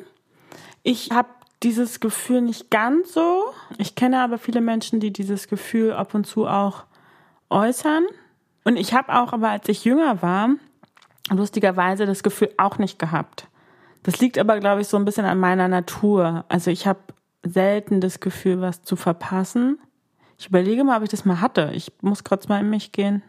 Ich 0.82 1.10
habe 1.10 1.28
dieses 1.62 2.00
Gefühl 2.00 2.42
nicht 2.42 2.70
ganz 2.70 3.12
so. 3.12 3.44
Ich 3.78 3.94
kenne 3.94 4.20
aber 4.20 4.38
viele 4.38 4.60
Menschen, 4.60 5.00
die 5.00 5.12
dieses 5.12 5.48
Gefühl 5.48 5.92
ab 5.92 6.14
und 6.14 6.26
zu 6.26 6.46
auch 6.46 6.84
äußern. 7.50 8.04
Und 8.64 8.76
ich 8.76 8.94
habe 8.94 9.14
auch 9.14 9.32
aber, 9.32 9.50
als 9.50 9.68
ich 9.68 9.84
jünger 9.84 10.22
war, 10.22 10.50
lustigerweise 11.30 12.06
das 12.06 12.22
Gefühl 12.22 12.50
auch 12.58 12.78
nicht 12.78 12.98
gehabt. 12.98 13.46
Das 14.02 14.20
liegt 14.20 14.38
aber, 14.38 14.60
glaube 14.60 14.82
ich, 14.82 14.88
so 14.88 14.96
ein 14.96 15.04
bisschen 15.04 15.24
an 15.24 15.40
meiner 15.40 15.68
Natur. 15.68 16.44
Also 16.48 16.70
ich 16.70 16.86
habe 16.86 17.00
selten 17.44 18.00
das 18.00 18.20
Gefühl, 18.20 18.60
was 18.60 18.82
zu 18.82 18.96
verpassen. 18.96 19.78
Ich 20.38 20.48
überlege 20.48 20.84
mal, 20.84 20.98
ob 20.98 21.02
ich 21.02 21.08
das 21.08 21.24
mal 21.24 21.40
hatte. 21.40 21.70
Ich 21.72 21.92
muss 22.02 22.24
kurz 22.24 22.48
mal 22.48 22.60
in 22.60 22.70
mich 22.70 22.92
gehen. 22.92 23.22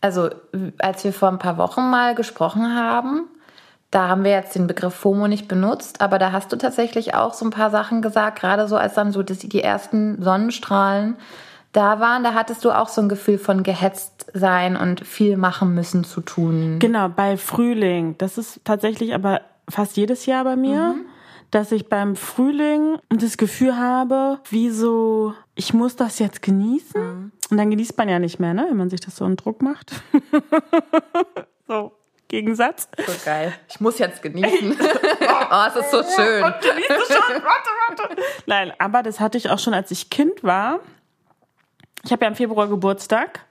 Also, 0.00 0.30
als 0.78 1.02
wir 1.02 1.12
vor 1.12 1.30
ein 1.30 1.38
paar 1.38 1.56
Wochen 1.56 1.88
mal 1.88 2.14
gesprochen 2.14 2.74
haben, 2.74 3.24
da 3.94 4.08
haben 4.08 4.24
wir 4.24 4.32
jetzt 4.32 4.56
den 4.56 4.66
Begriff 4.66 4.94
FOMO 4.94 5.28
nicht 5.28 5.46
benutzt, 5.46 6.00
aber 6.00 6.18
da 6.18 6.32
hast 6.32 6.52
du 6.52 6.56
tatsächlich 6.56 7.14
auch 7.14 7.32
so 7.32 7.44
ein 7.44 7.50
paar 7.50 7.70
Sachen 7.70 8.02
gesagt, 8.02 8.40
gerade 8.40 8.66
so 8.66 8.76
als 8.76 8.94
dann 8.94 9.12
so 9.12 9.22
die 9.22 9.62
ersten 9.62 10.20
Sonnenstrahlen 10.20 11.16
da 11.72 12.00
waren, 12.00 12.22
da 12.24 12.34
hattest 12.34 12.64
du 12.64 12.70
auch 12.70 12.88
so 12.88 13.00
ein 13.00 13.08
Gefühl 13.08 13.38
von 13.38 13.62
gehetzt 13.62 14.26
sein 14.32 14.76
und 14.76 15.06
viel 15.06 15.36
machen 15.36 15.74
müssen 15.74 16.04
zu 16.04 16.20
tun. 16.20 16.78
Genau, 16.78 17.08
bei 17.08 17.36
Frühling. 17.36 18.16
Das 18.18 18.38
ist 18.38 18.60
tatsächlich 18.64 19.14
aber 19.14 19.40
fast 19.68 19.96
jedes 19.96 20.26
Jahr 20.26 20.44
bei 20.44 20.56
mir. 20.56 20.94
Mhm 20.94 21.06
dass 21.50 21.70
ich 21.70 21.88
beim 21.88 22.16
Frühling 22.16 22.98
das 23.10 23.36
Gefühl 23.36 23.76
habe, 23.76 24.40
wie 24.50 24.70
so, 24.70 25.34
ich 25.54 25.72
muss 25.72 25.94
das 25.94 26.18
jetzt 26.18 26.42
genießen. 26.42 27.00
Mhm. 27.00 27.32
Und 27.48 27.56
dann 27.56 27.70
genießt 27.70 27.96
man 27.96 28.08
ja 28.08 28.18
nicht 28.18 28.40
mehr, 28.40 28.54
ne, 28.54 28.66
wenn 28.68 28.76
man 28.76 28.90
sich 28.90 29.00
das 29.00 29.14
so 29.14 29.24
einen 29.24 29.36
Druck 29.36 29.62
macht. 29.62 29.92
so. 31.68 31.92
Gegensatz. 32.34 32.88
So 33.06 33.12
geil. 33.24 33.52
Ich 33.68 33.80
muss 33.80 33.98
jetzt 34.00 34.20
genießen. 34.20 34.76
oh, 34.80 35.64
es 35.68 35.76
ist 35.76 35.90
so 35.92 36.02
schön. 36.02 36.42
Und 36.42 36.60
genieße 36.60 37.12
schon. 37.12 37.42
Warte, 37.42 37.70
warte. 37.88 38.22
Nein, 38.46 38.72
aber 38.78 39.04
das 39.04 39.20
hatte 39.20 39.38
ich 39.38 39.50
auch 39.50 39.60
schon, 39.60 39.72
als 39.72 39.92
ich 39.92 40.10
Kind 40.10 40.42
war. 40.42 40.80
Ich 42.02 42.10
habe 42.10 42.24
ja 42.24 42.28
im 42.28 42.34
Februar 42.34 42.66
Geburtstag. 42.66 43.46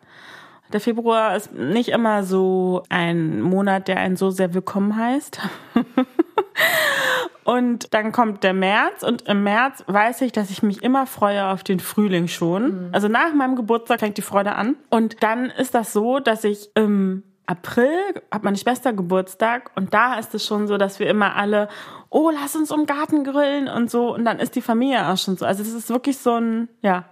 Der 0.73 0.81
Februar 0.81 1.37
ist 1.37 1.53
nicht 1.53 1.89
immer 1.89 2.25
so 2.25 2.83
ein 2.89 3.41
Monat, 3.41 3.87
der 3.87 3.99
einen 3.99 4.17
so 4.17 4.31
sehr 4.31 4.53
willkommen 4.53 4.97
heißt. 4.97 5.39
Und 7.45 7.93
dann 7.93 8.11
kommt 8.11 8.43
der 8.43 8.53
März 8.53 9.03
und 9.03 9.23
im 9.23 9.43
März 9.43 9.83
weiß 9.87 10.21
ich, 10.21 10.31
dass 10.31 10.49
ich 10.49 10.63
mich 10.63 10.81
immer 10.81 11.05
freue 11.05 11.47
auf 11.47 11.61
den 11.61 11.81
Frühling 11.81 12.29
schon. 12.29 12.87
Mhm. 12.87 12.89
Also 12.93 13.09
nach 13.09 13.33
meinem 13.33 13.57
Geburtstag 13.57 13.99
fängt 13.99 14.17
die 14.17 14.21
Freude 14.21 14.55
an. 14.55 14.77
Und 14.89 15.21
dann 15.23 15.49
ist 15.49 15.75
das 15.75 15.91
so, 15.91 16.19
dass 16.19 16.45
ich 16.45 16.69
im 16.75 17.23
April 17.45 18.21
hat 18.31 18.43
meine 18.43 18.57
Schwester 18.57 18.93
Geburtstag 18.93 19.71
und 19.75 19.93
da 19.93 20.17
ist 20.17 20.33
es 20.33 20.45
schon 20.45 20.67
so, 20.67 20.77
dass 20.77 20.99
wir 20.99 21.07
immer 21.07 21.35
alle, 21.35 21.67
oh, 22.09 22.31
lass 22.33 22.55
uns 22.55 22.71
im 22.71 22.85
Garten 22.85 23.23
grillen 23.23 23.67
und 23.67 23.91
so. 23.91 24.13
Und 24.13 24.23
dann 24.25 24.39
ist 24.39 24.55
die 24.55 24.61
Familie 24.61 25.09
auch 25.09 25.17
schon 25.17 25.35
so. 25.35 25.45
Also 25.45 25.61
es 25.61 25.73
ist 25.73 25.89
wirklich 25.89 26.17
so 26.17 26.35
ein, 26.35 26.69
ja, 26.81 27.05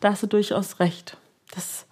da 0.00 0.10
hast 0.10 0.22
du 0.22 0.26
durchaus 0.26 0.80
recht. 0.80 1.18
Das 1.54 1.86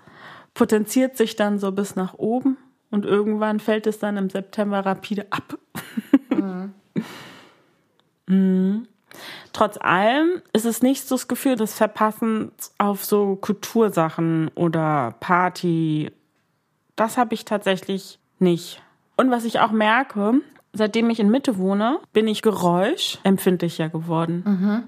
potenziert 0.54 1.16
sich 1.16 1.36
dann 1.36 1.58
so 1.58 1.72
bis 1.72 1.96
nach 1.96 2.14
oben 2.14 2.56
und 2.90 3.04
irgendwann 3.04 3.60
fällt 3.60 3.86
es 3.86 3.98
dann 3.98 4.16
im 4.16 4.30
September 4.30 4.84
rapide 4.84 5.26
ab. 5.30 5.58
Mhm. 6.30 6.74
mhm. 8.26 8.88
Trotz 9.52 9.76
allem 9.80 10.42
ist 10.52 10.64
es 10.64 10.82
nicht 10.82 11.06
so 11.06 11.16
das 11.16 11.28
Gefühl 11.28 11.56
des 11.56 11.74
Verpassens 11.74 12.72
auf 12.78 13.04
so 13.04 13.36
Kultursachen 13.36 14.50
oder 14.54 15.14
Party. 15.20 16.10
Das 17.00 17.16
habe 17.16 17.32
ich 17.32 17.46
tatsächlich 17.46 18.18
nicht. 18.40 18.82
Und 19.16 19.30
was 19.30 19.46
ich 19.46 19.58
auch 19.60 19.70
merke, 19.70 20.34
seitdem 20.74 21.08
ich 21.08 21.18
in 21.18 21.30
Mitte 21.30 21.56
wohne, 21.56 21.98
bin 22.12 22.28
ich 22.28 22.42
geräuschempfindlicher 22.42 23.88
geworden. 23.88 24.42
Mhm. 24.44 24.82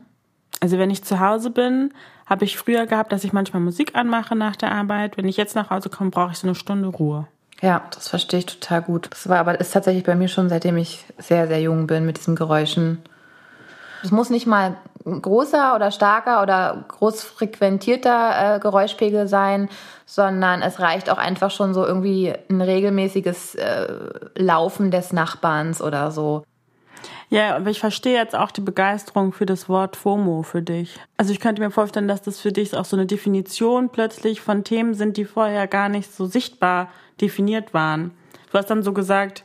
Also 0.61 0.76
wenn 0.76 0.90
ich 0.90 1.04
zu 1.04 1.21
Hause 1.21 1.49
bin, 1.49 1.95
habe 2.26 2.45
ich 2.45 2.59
früher 2.59 2.85
gehabt, 2.85 3.12
dass 3.12 3.25
ich 3.25 3.33
manchmal 3.33 3.62
Musik 3.62 3.95
anmache 3.95 4.37
nach 4.37 4.57
der 4.57 4.73
Arbeit. 4.73 5.16
Wenn 5.16 5.26
ich 5.26 5.38
jetzt 5.38 5.57
nach 5.57 5.71
Hause 5.71 5.88
komme, 5.88 6.11
brauche 6.11 6.33
ich 6.33 6.38
so 6.38 6.47
eine 6.47 6.54
Stunde 6.54 6.88
Ruhe. 6.88 7.28
Ja, 7.62 7.83
das 7.95 8.09
verstehe 8.09 8.40
ich 8.40 8.47
total 8.47 8.83
gut. 8.83 9.09
Das 9.11 9.31
war 9.31 9.38
aber 9.38 9.59
ist 9.59 9.73
tatsächlich 9.73 10.04
bei 10.04 10.14
mir 10.14 10.28
schon, 10.28 10.50
seitdem 10.50 10.76
ich 10.76 11.07
sehr, 11.16 11.49
sehr 11.49 11.62
jung 11.62 11.87
bin 11.87 12.04
mit 12.04 12.19
diesen 12.19 12.37
Geräuschen. 12.37 12.99
Es 14.02 14.11
muss 14.11 14.28
nicht 14.28 14.47
mal 14.47 14.76
großer 15.04 15.75
oder 15.75 15.90
starker 15.90 16.42
oder 16.42 16.85
groß 16.88 17.23
frequentierter 17.23 18.56
äh, 18.56 18.59
Geräuschpegel 18.61 19.28
sein, 19.28 19.68
sondern 20.06 20.62
es 20.62 20.80
reicht 20.80 21.11
auch 21.11 21.18
einfach 21.18 21.50
schon 21.50 21.75
so 21.75 21.85
irgendwie 21.85 22.32
ein 22.49 22.61
regelmäßiges 22.61 23.54
äh, 23.54 23.88
Laufen 24.37 24.90
des 24.90 25.12
Nachbarns 25.12 25.82
oder 25.82 26.11
so. 26.11 26.44
Ja, 27.30 27.56
aber 27.56 27.71
ich 27.71 27.80
verstehe 27.80 28.14
jetzt 28.14 28.37
auch 28.37 28.50
die 28.50 28.61
Begeisterung 28.61 29.32
für 29.32 29.47
das 29.47 29.68
Wort 29.68 29.97
FOMO 29.97 30.42
für 30.42 30.61
dich. 30.61 31.00
Also 31.16 31.32
ich 31.32 31.40
könnte 31.40 31.62
mir 31.62 31.71
vorstellen, 31.71 32.06
dass 32.06 32.21
das 32.21 32.38
für 32.38 32.52
dich 32.52 32.76
auch 32.76 32.85
so 32.85 32.94
eine 32.94 33.06
Definition 33.06 33.88
plötzlich 33.88 34.42
von 34.42 34.64
Themen 34.64 34.92
sind, 34.92 35.16
die 35.16 35.25
vorher 35.25 35.66
gar 35.66 35.88
nicht 35.88 36.14
so 36.14 36.26
sichtbar 36.26 36.90
definiert 37.23 37.73
waren. 37.73 38.11
Du 38.50 38.59
hast 38.59 38.68
dann 38.68 38.82
so 38.82 38.92
gesagt, 38.92 39.44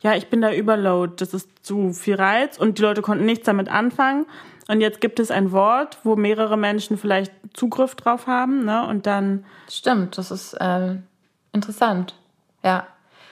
ja, 0.00 0.14
ich 0.14 0.28
bin 0.28 0.40
da 0.40 0.52
überload, 0.52 1.14
das 1.16 1.32
ist 1.32 1.48
zu 1.64 1.92
viel 1.92 2.16
Reiz 2.16 2.58
und 2.58 2.78
die 2.78 2.82
Leute 2.82 3.02
konnten 3.02 3.24
nichts 3.24 3.46
damit 3.46 3.68
anfangen. 3.68 4.26
Und 4.68 4.82
jetzt 4.82 5.00
gibt 5.00 5.18
es 5.18 5.30
ein 5.30 5.50
Wort, 5.50 5.98
wo 6.04 6.14
mehrere 6.14 6.58
Menschen 6.58 6.98
vielleicht 6.98 7.32
Zugriff 7.54 7.94
drauf 7.94 8.26
haben, 8.26 8.64
ne? 8.64 8.86
Und 8.86 9.06
dann. 9.06 9.44
Stimmt, 9.68 10.18
das 10.18 10.30
ist 10.30 10.54
äh, 10.54 10.96
interessant. 11.52 12.14
Ja. 12.62 12.86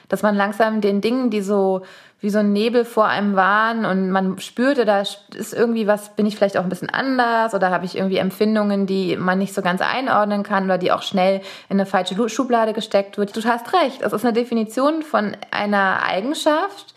Dass 0.09 0.23
man 0.23 0.35
langsam 0.35 0.81
den 0.81 1.01
Dingen, 1.01 1.29
die 1.29 1.41
so 1.41 1.83
wie 2.19 2.29
so 2.31 2.39
ein 2.39 2.51
Nebel 2.51 2.83
vor 2.83 3.05
einem 3.05 3.35
waren 3.35 3.85
und 3.85 4.09
man 4.09 4.39
spürte, 4.39 4.85
da 4.85 5.01
ist 5.01 5.53
irgendwie 5.53 5.85
was, 5.85 6.15
bin 6.15 6.25
ich 6.25 6.35
vielleicht 6.35 6.57
auch 6.57 6.63
ein 6.63 6.69
bisschen 6.69 6.89
anders 6.89 7.53
oder 7.53 7.69
habe 7.69 7.85
ich 7.85 7.95
irgendwie 7.95 8.17
Empfindungen, 8.17 8.87
die 8.87 9.15
man 9.17 9.37
nicht 9.37 9.53
so 9.53 9.61
ganz 9.61 9.81
einordnen 9.81 10.41
kann 10.41 10.65
oder 10.65 10.79
die 10.79 10.91
auch 10.91 11.03
schnell 11.03 11.41
in 11.69 11.79
eine 11.79 11.85
falsche 11.85 12.27
Schublade 12.27 12.73
gesteckt 12.73 13.19
wird. 13.19 13.35
Du 13.35 13.43
hast 13.43 13.71
recht, 13.73 14.01
das 14.01 14.13
ist 14.13 14.25
eine 14.25 14.33
Definition 14.33 15.03
von 15.03 15.37
einer 15.51 16.01
Eigenschaft, 16.03 16.95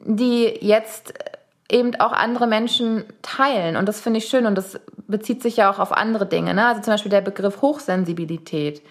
die 0.00 0.58
jetzt 0.60 1.14
eben 1.70 1.94
auch 1.96 2.12
andere 2.12 2.46
Menschen 2.46 3.04
teilen. 3.22 3.76
Und 3.76 3.88
das 3.88 4.00
finde 4.00 4.18
ich 4.18 4.26
schön 4.26 4.46
und 4.46 4.54
das 4.54 4.78
bezieht 5.06 5.42
sich 5.42 5.56
ja 5.56 5.70
auch 5.70 5.78
auf 5.78 5.92
andere 5.92 6.26
Dinge. 6.26 6.54
Ne? 6.54 6.66
Also 6.66 6.82
zum 6.82 6.92
Beispiel 6.92 7.10
der 7.10 7.20
Begriff 7.20 7.62
Hochsensibilität. 7.62 8.82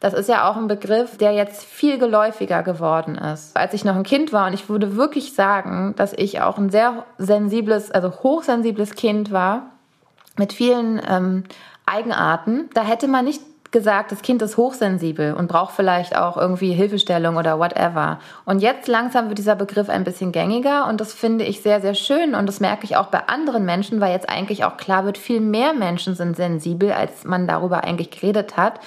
Das 0.00 0.12
ist 0.12 0.28
ja 0.28 0.50
auch 0.50 0.56
ein 0.56 0.68
Begriff, 0.68 1.16
der 1.16 1.32
jetzt 1.32 1.64
viel 1.64 1.98
geläufiger 1.98 2.62
geworden 2.62 3.16
ist. 3.16 3.56
Als 3.56 3.72
ich 3.72 3.84
noch 3.84 3.96
ein 3.96 4.02
Kind 4.02 4.32
war 4.32 4.46
und 4.46 4.52
ich 4.52 4.68
würde 4.68 4.96
wirklich 4.96 5.32
sagen, 5.32 5.94
dass 5.96 6.12
ich 6.12 6.42
auch 6.42 6.58
ein 6.58 6.68
sehr 6.68 7.04
sensibles, 7.16 7.90
also 7.90 8.10
hochsensibles 8.10 8.94
Kind 8.94 9.32
war 9.32 9.70
mit 10.36 10.52
vielen 10.52 11.00
ähm, 11.08 11.44
Eigenarten, 11.86 12.68
da 12.74 12.82
hätte 12.82 13.08
man 13.08 13.24
nicht 13.24 13.40
gesagt, 13.72 14.12
das 14.12 14.22
Kind 14.22 14.42
ist 14.42 14.56
hochsensibel 14.56 15.34
und 15.34 15.48
braucht 15.48 15.74
vielleicht 15.74 16.16
auch 16.16 16.36
irgendwie 16.36 16.72
Hilfestellung 16.72 17.36
oder 17.36 17.58
whatever. 17.58 18.18
Und 18.44 18.60
jetzt 18.60 18.88
langsam 18.88 19.28
wird 19.28 19.38
dieser 19.38 19.56
Begriff 19.56 19.88
ein 19.88 20.04
bisschen 20.04 20.32
gängiger 20.32 20.86
und 20.86 21.00
das 21.00 21.12
finde 21.12 21.44
ich 21.44 21.62
sehr, 21.62 21.80
sehr 21.80 21.94
schön 21.94 22.34
und 22.34 22.46
das 22.46 22.60
merke 22.60 22.84
ich 22.84 22.96
auch 22.96 23.06
bei 23.06 23.26
anderen 23.28 23.64
Menschen, 23.64 24.00
weil 24.00 24.12
jetzt 24.12 24.28
eigentlich 24.28 24.64
auch 24.64 24.76
klar 24.76 25.04
wird, 25.04 25.18
viel 25.18 25.40
mehr 25.40 25.72
Menschen 25.72 26.14
sind 26.14 26.36
sensibel, 26.36 26.92
als 26.92 27.24
man 27.24 27.46
darüber 27.46 27.84
eigentlich 27.84 28.10
geredet 28.10 28.56
hat. 28.56 28.80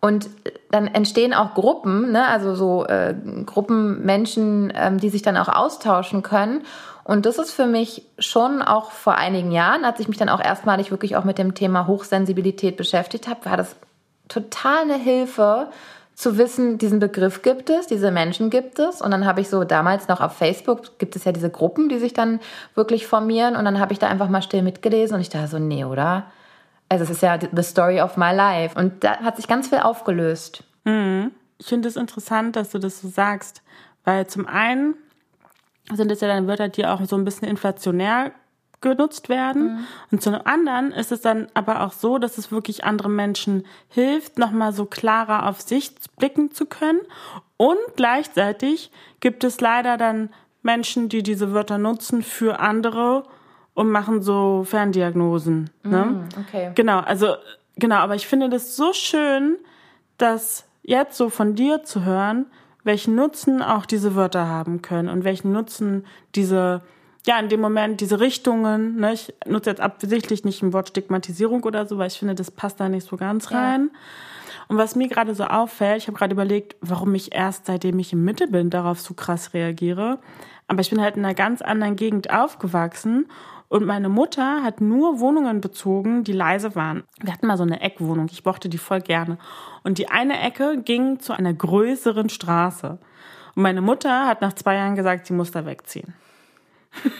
Und 0.00 0.30
dann 0.70 0.86
entstehen 0.86 1.34
auch 1.34 1.54
Gruppen, 1.54 2.12
ne? 2.12 2.26
also 2.28 2.54
so 2.54 2.86
äh, 2.86 3.14
Gruppen 3.46 4.04
Menschen, 4.04 4.72
ähm, 4.76 4.98
die 4.98 5.08
sich 5.08 5.22
dann 5.22 5.36
auch 5.36 5.48
austauschen 5.48 6.22
können. 6.22 6.62
Und 7.02 7.26
das 7.26 7.38
ist 7.38 7.52
für 7.52 7.66
mich 7.66 8.04
schon 8.18 8.62
auch 8.62 8.92
vor 8.92 9.16
einigen 9.16 9.50
Jahren, 9.50 9.84
als 9.84 9.98
ich 9.98 10.08
mich 10.08 10.18
dann 10.18 10.28
auch 10.28 10.44
erstmalig 10.44 10.90
wirklich 10.90 11.16
auch 11.16 11.24
mit 11.24 11.38
dem 11.38 11.54
Thema 11.54 11.86
Hochsensibilität 11.86 12.76
beschäftigt 12.76 13.26
habe, 13.26 13.44
war 13.46 13.56
das 13.56 13.74
total 14.28 14.82
eine 14.82 14.96
Hilfe 14.96 15.68
zu 16.14 16.36
wissen, 16.36 16.78
diesen 16.78 16.98
Begriff 16.98 17.42
gibt 17.42 17.70
es, 17.70 17.86
diese 17.86 18.10
Menschen 18.10 18.50
gibt 18.50 18.80
es. 18.80 19.00
Und 19.00 19.12
dann 19.12 19.24
habe 19.24 19.40
ich 19.40 19.48
so 19.48 19.62
damals 19.62 20.08
noch 20.08 20.20
auf 20.20 20.36
Facebook, 20.36 20.98
gibt 20.98 21.14
es 21.14 21.24
ja 21.24 21.30
diese 21.30 21.48
Gruppen, 21.48 21.88
die 21.88 21.98
sich 21.98 22.12
dann 22.12 22.40
wirklich 22.74 23.06
formieren. 23.06 23.54
Und 23.54 23.64
dann 23.64 23.78
habe 23.78 23.92
ich 23.92 24.00
da 24.00 24.08
einfach 24.08 24.28
mal 24.28 24.42
still 24.42 24.62
mitgelesen 24.62 25.14
und 25.14 25.20
ich 25.20 25.28
dachte 25.28 25.46
so, 25.46 25.58
nee, 25.60 25.84
oder? 25.84 26.24
Also 26.88 27.04
es 27.04 27.10
ist 27.10 27.22
ja 27.22 27.38
the 27.38 27.62
story 27.62 28.00
of 28.00 28.16
my 28.16 28.34
life. 28.34 28.76
Und 28.76 29.04
da 29.04 29.18
hat 29.18 29.36
sich 29.36 29.46
ganz 29.46 29.68
viel 29.68 29.78
aufgelöst. 29.78 30.64
Mhm. 30.84 31.30
Ich 31.58 31.66
finde 31.66 31.88
es 31.88 31.96
interessant, 31.96 32.56
dass 32.56 32.70
du 32.70 32.80
das 32.80 33.00
so 33.00 33.08
sagst, 33.08 33.62
weil 34.04 34.26
zum 34.26 34.48
einen 34.48 34.94
sind 35.92 36.10
es 36.10 36.20
ja 36.20 36.28
dann 36.28 36.48
Wörter, 36.48 36.68
die 36.68 36.84
auch 36.84 37.00
so 37.04 37.16
ein 37.16 37.24
bisschen 37.24 37.46
inflationär 37.46 38.32
genutzt 38.80 39.28
werden. 39.28 39.62
Mhm. 39.62 39.86
Und 40.12 40.22
zum 40.22 40.34
anderen 40.44 40.92
ist 40.92 41.12
es 41.12 41.20
dann 41.20 41.48
aber 41.54 41.82
auch 41.82 41.92
so, 41.92 42.18
dass 42.18 42.38
es 42.38 42.52
wirklich 42.52 42.84
anderen 42.84 43.14
Menschen 43.16 43.64
hilft, 43.88 44.38
nochmal 44.38 44.72
so 44.72 44.84
klarer 44.84 45.48
auf 45.48 45.60
sich 45.60 45.92
blicken 46.16 46.52
zu 46.52 46.66
können. 46.66 47.00
Und 47.56 47.78
gleichzeitig 47.96 48.90
gibt 49.20 49.44
es 49.44 49.60
leider 49.60 49.96
dann 49.96 50.30
Menschen, 50.62 51.08
die 51.08 51.22
diese 51.22 51.52
Wörter 51.52 51.78
nutzen 51.78 52.22
für 52.22 52.60
andere 52.60 53.24
und 53.74 53.90
machen 53.90 54.22
so 54.22 54.64
Ferndiagnosen. 54.64 55.70
Ne? 55.82 56.04
Mm, 56.04 56.28
okay. 56.40 56.72
Genau, 56.74 57.00
also 57.00 57.34
genau, 57.76 57.96
aber 57.96 58.16
ich 58.16 58.26
finde 58.26 58.48
das 58.48 58.76
so 58.76 58.92
schön, 58.92 59.56
dass 60.18 60.66
jetzt 60.82 61.16
so 61.16 61.30
von 61.30 61.54
dir 61.54 61.84
zu 61.84 62.04
hören, 62.04 62.46
welchen 62.82 63.14
Nutzen 63.14 63.62
auch 63.62 63.86
diese 63.86 64.14
Wörter 64.14 64.48
haben 64.48 64.82
können 64.82 65.08
und 65.08 65.22
welchen 65.24 65.52
Nutzen 65.52 66.06
diese, 66.34 66.82
ja, 67.28 67.38
in 67.38 67.50
dem 67.50 67.60
Moment 67.60 68.00
diese 68.00 68.20
Richtungen, 68.20 68.96
ne, 68.96 69.12
ich 69.12 69.34
nutze 69.46 69.68
jetzt 69.68 69.82
absichtlich 69.82 70.46
nicht 70.46 70.62
ein 70.62 70.72
Wort 70.72 70.88
Stigmatisierung 70.88 71.62
oder 71.62 71.84
so, 71.84 71.98
weil 71.98 72.06
ich 72.06 72.18
finde, 72.18 72.34
das 72.34 72.50
passt 72.50 72.80
da 72.80 72.88
nicht 72.88 73.06
so 73.06 73.18
ganz 73.18 73.50
rein. 73.50 73.90
Ja. 73.92 73.98
Und 74.68 74.78
was 74.78 74.96
mir 74.96 75.08
gerade 75.08 75.34
so 75.34 75.44
auffällt, 75.44 75.98
ich 75.98 76.08
habe 76.08 76.16
gerade 76.16 76.32
überlegt, 76.32 76.76
warum 76.80 77.14
ich 77.14 77.34
erst 77.34 77.66
seitdem 77.66 77.98
ich 77.98 78.14
in 78.14 78.24
Mitte 78.24 78.46
bin, 78.46 78.70
darauf 78.70 78.98
so 79.00 79.12
krass 79.12 79.52
reagiere. 79.52 80.20
Aber 80.68 80.80
ich 80.80 80.88
bin 80.88 81.02
halt 81.02 81.18
in 81.18 81.24
einer 81.26 81.34
ganz 81.34 81.60
anderen 81.60 81.96
Gegend 81.96 82.32
aufgewachsen 82.32 83.26
und 83.68 83.84
meine 83.84 84.08
Mutter 84.08 84.62
hat 84.62 84.80
nur 84.80 85.20
Wohnungen 85.20 85.60
bezogen, 85.60 86.24
die 86.24 86.32
leise 86.32 86.74
waren. 86.74 87.04
Wir 87.20 87.34
hatten 87.34 87.46
mal 87.46 87.58
so 87.58 87.62
eine 87.62 87.82
Eckwohnung. 87.82 88.28
Ich 88.32 88.46
mochte 88.46 88.70
die 88.70 88.78
voll 88.78 89.02
gerne. 89.02 89.36
Und 89.84 89.98
die 89.98 90.08
eine 90.08 90.40
Ecke 90.40 90.80
ging 90.82 91.20
zu 91.20 91.34
einer 91.34 91.52
größeren 91.52 92.30
Straße. 92.30 92.98
Und 93.54 93.62
meine 93.62 93.82
Mutter 93.82 94.26
hat 94.26 94.40
nach 94.40 94.54
zwei 94.54 94.76
Jahren 94.76 94.96
gesagt, 94.96 95.26
sie 95.26 95.34
muss 95.34 95.50
da 95.50 95.66
wegziehen. 95.66 96.14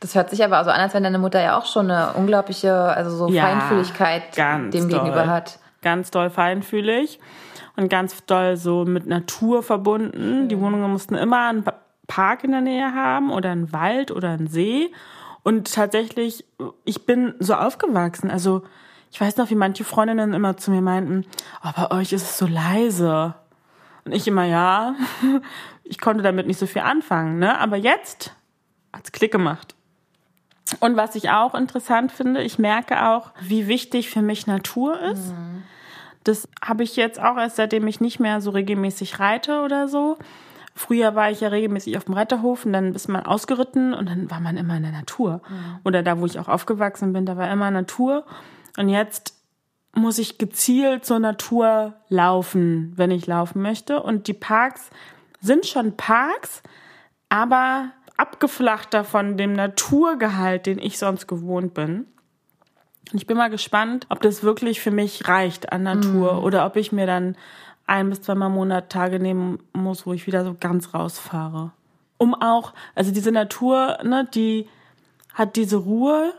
Das 0.00 0.14
hört 0.14 0.30
sich 0.30 0.42
aber 0.42 0.64
so 0.64 0.70
an, 0.70 0.80
als 0.80 0.94
wenn 0.94 1.02
deine 1.02 1.18
Mutter 1.18 1.42
ja 1.42 1.58
auch 1.58 1.66
schon 1.66 1.90
eine 1.90 2.14
unglaubliche, 2.14 2.74
also 2.74 3.14
so 3.14 3.28
ja, 3.28 3.42
Feinfühligkeit 3.42 4.34
dem 4.34 4.70
doll. 4.70 4.88
gegenüber 4.88 5.26
hat. 5.26 5.58
Ganz 5.82 6.10
doll 6.10 6.30
feinfühlig 6.30 7.20
und 7.76 7.90
ganz 7.90 8.24
doll 8.24 8.56
so 8.56 8.86
mit 8.86 9.06
Natur 9.06 9.62
verbunden. 9.62 10.44
Mhm. 10.44 10.48
Die 10.48 10.58
Wohnungen 10.58 10.90
mussten 10.90 11.16
immer 11.16 11.48
einen 11.48 11.64
Park 12.06 12.44
in 12.44 12.52
der 12.52 12.62
Nähe 12.62 12.94
haben 12.94 13.30
oder 13.30 13.50
einen 13.50 13.74
Wald 13.74 14.10
oder 14.10 14.30
einen 14.30 14.46
See. 14.46 14.90
Und 15.42 15.74
tatsächlich, 15.74 16.46
ich 16.84 17.04
bin 17.04 17.34
so 17.38 17.54
aufgewachsen. 17.54 18.30
Also 18.30 18.62
ich 19.10 19.20
weiß 19.20 19.36
noch, 19.36 19.50
wie 19.50 19.54
manche 19.54 19.84
Freundinnen 19.84 20.32
immer 20.32 20.56
zu 20.56 20.70
mir 20.70 20.80
meinten, 20.80 21.26
oh, 21.62 21.70
bei 21.76 21.90
euch 21.90 22.12
ist 22.12 22.22
es 22.22 22.38
so 22.38 22.46
leise. 22.46 23.34
Und 24.04 24.12
ich 24.12 24.26
immer, 24.26 24.44
ja, 24.44 24.94
ich 25.84 26.00
konnte 26.00 26.22
damit 26.22 26.46
nicht 26.46 26.58
so 26.58 26.66
viel 26.66 26.82
anfangen. 26.82 27.38
Ne? 27.38 27.58
Aber 27.58 27.76
jetzt 27.76 28.34
hat's 28.92 29.12
Klick 29.12 29.32
gemacht. 29.32 29.74
Und 30.78 30.96
was 30.96 31.16
ich 31.16 31.30
auch 31.30 31.54
interessant 31.54 32.12
finde, 32.12 32.42
ich 32.42 32.58
merke 32.58 33.08
auch, 33.08 33.32
wie 33.40 33.66
wichtig 33.66 34.08
für 34.10 34.22
mich 34.22 34.46
Natur 34.46 35.00
ist. 35.00 35.32
Mhm. 35.32 35.62
Das 36.22 36.48
habe 36.62 36.84
ich 36.84 36.96
jetzt 36.96 37.20
auch 37.20 37.36
erst, 37.36 37.56
seitdem 37.56 37.86
ich 37.86 38.00
nicht 38.00 38.20
mehr 38.20 38.40
so 38.40 38.50
regelmäßig 38.50 39.18
reite 39.18 39.62
oder 39.62 39.88
so. 39.88 40.16
Früher 40.74 41.14
war 41.14 41.30
ich 41.30 41.40
ja 41.40 41.48
regelmäßig 41.48 41.96
auf 41.96 42.04
dem 42.04 42.14
Reiterhof 42.14 42.64
und 42.64 42.72
dann 42.72 42.94
ist 42.94 43.08
man 43.08 43.26
ausgeritten 43.26 43.92
und 43.92 44.08
dann 44.08 44.30
war 44.30 44.40
man 44.40 44.56
immer 44.56 44.76
in 44.76 44.82
der 44.82 44.92
Natur. 44.92 45.42
Mhm. 45.48 45.78
Oder 45.84 46.02
da, 46.02 46.20
wo 46.20 46.26
ich 46.26 46.38
auch 46.38 46.48
aufgewachsen 46.48 47.12
bin, 47.12 47.26
da 47.26 47.36
war 47.36 47.50
immer 47.50 47.70
Natur. 47.70 48.24
Und 48.78 48.88
jetzt 48.88 49.34
muss 49.92 50.18
ich 50.18 50.38
gezielt 50.38 51.04
zur 51.04 51.18
Natur 51.18 51.94
laufen, 52.08 52.92
wenn 52.96 53.10
ich 53.10 53.26
laufen 53.26 53.60
möchte. 53.60 54.02
Und 54.02 54.28
die 54.28 54.34
Parks 54.34 54.90
sind 55.40 55.66
schon 55.66 55.96
Parks, 55.96 56.62
aber 57.28 57.90
abgeflachter 58.20 59.02
von 59.02 59.38
dem 59.38 59.54
Naturgehalt, 59.54 60.66
den 60.66 60.78
ich 60.78 60.98
sonst 60.98 61.26
gewohnt 61.26 61.72
bin. 61.72 62.06
Und 63.10 63.18
ich 63.18 63.26
bin 63.26 63.38
mal 63.38 63.48
gespannt, 63.48 64.06
ob 64.10 64.20
das 64.20 64.42
wirklich 64.42 64.80
für 64.80 64.90
mich 64.90 65.26
reicht 65.26 65.72
an 65.72 65.82
Natur 65.82 66.34
mhm. 66.34 66.44
oder 66.44 66.66
ob 66.66 66.76
ich 66.76 66.92
mir 66.92 67.06
dann 67.06 67.34
ein 67.86 68.10
bis 68.10 68.20
zweimal 68.20 68.48
im 68.48 68.54
Monat 68.54 68.90
Tage 68.90 69.18
nehmen 69.18 69.58
muss, 69.72 70.06
wo 70.06 70.12
ich 70.12 70.26
wieder 70.26 70.44
so 70.44 70.54
ganz 70.58 70.92
rausfahre. 70.92 71.72
Um 72.18 72.34
auch, 72.34 72.74
also 72.94 73.10
diese 73.10 73.32
Natur, 73.32 73.98
ne, 74.04 74.28
die 74.32 74.68
hat 75.32 75.56
diese 75.56 75.78
Ruhe 75.78 76.34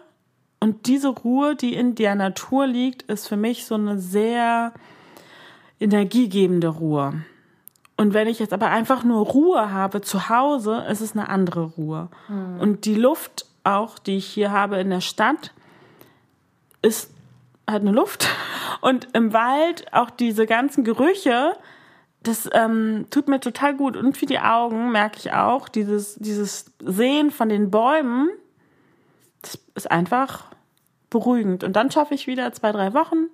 und 0.60 0.86
diese 0.86 1.10
Ruhe, 1.10 1.56
die 1.56 1.74
in 1.74 1.96
der 1.96 2.14
Natur 2.14 2.68
liegt, 2.68 3.02
ist 3.04 3.28
für 3.28 3.38
mich 3.38 3.66
so 3.66 3.74
eine 3.74 3.98
sehr 3.98 4.72
energiegebende 5.80 6.68
Ruhe. 6.68 7.24
Und 8.02 8.16
wenn 8.16 8.28
ich 8.28 8.40
jetzt 8.40 8.52
aber 8.52 8.72
einfach 8.72 9.04
nur 9.04 9.24
Ruhe 9.24 9.72
habe 9.72 10.02
zu 10.02 10.28
Hause, 10.28 10.88
ist 10.90 11.02
es 11.02 11.12
eine 11.12 11.30
andere 11.30 11.66
Ruhe. 11.66 12.10
Mhm. 12.30 12.60
Und 12.60 12.86
die 12.86 12.96
Luft 12.96 13.46
auch, 13.64 14.00
die 14.00 14.18
ich 14.18 14.26
hier 14.26 14.52
habe 14.52 14.78
in 14.78 14.90
der 14.90 15.02
Stadt, 15.02 15.54
ist 16.82 17.12
halt 17.70 17.84
eine 17.84 17.92
Luft. 17.92 18.28
Und 18.82 19.10
im 19.14 19.34
Wald 19.34 19.94
auch 19.94 20.10
diese 20.10 20.48
ganzen 20.48 20.84
Gerüche, 20.84 21.56
das 22.24 22.50
ähm, 22.54 23.06
tut 23.12 23.28
mir 23.28 23.40
total 23.40 23.76
gut. 23.76 23.96
Und 23.96 24.18
für 24.18 24.26
die 24.26 24.40
Augen 24.40 24.92
merke 24.92 25.20
ich 25.20 25.32
auch, 25.34 25.70
dieses, 25.70 26.16
dieses 26.16 26.72
Sehen 26.84 27.30
von 27.30 27.50
den 27.50 27.70
Bäumen, 27.70 28.32
das 29.44 29.60
ist 29.76 29.92
einfach 29.92 30.46
beruhigend. 31.12 31.64
Und 31.64 31.76
dann 31.76 31.92
schaffe 31.92 32.16
ich 32.16 32.26
wieder 32.26 32.52
zwei, 32.52 32.72
drei 32.72 32.96
Wochen 32.96 33.28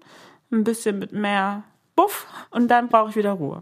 ein 0.51 0.65
bisschen 0.65 0.99
mit 0.99 1.13
mehr 1.13 1.63
Buff 1.95 2.27
und 2.49 2.67
dann 2.67 2.89
brauche 2.89 3.11
ich 3.11 3.15
wieder 3.15 3.31
Ruhe. 3.31 3.61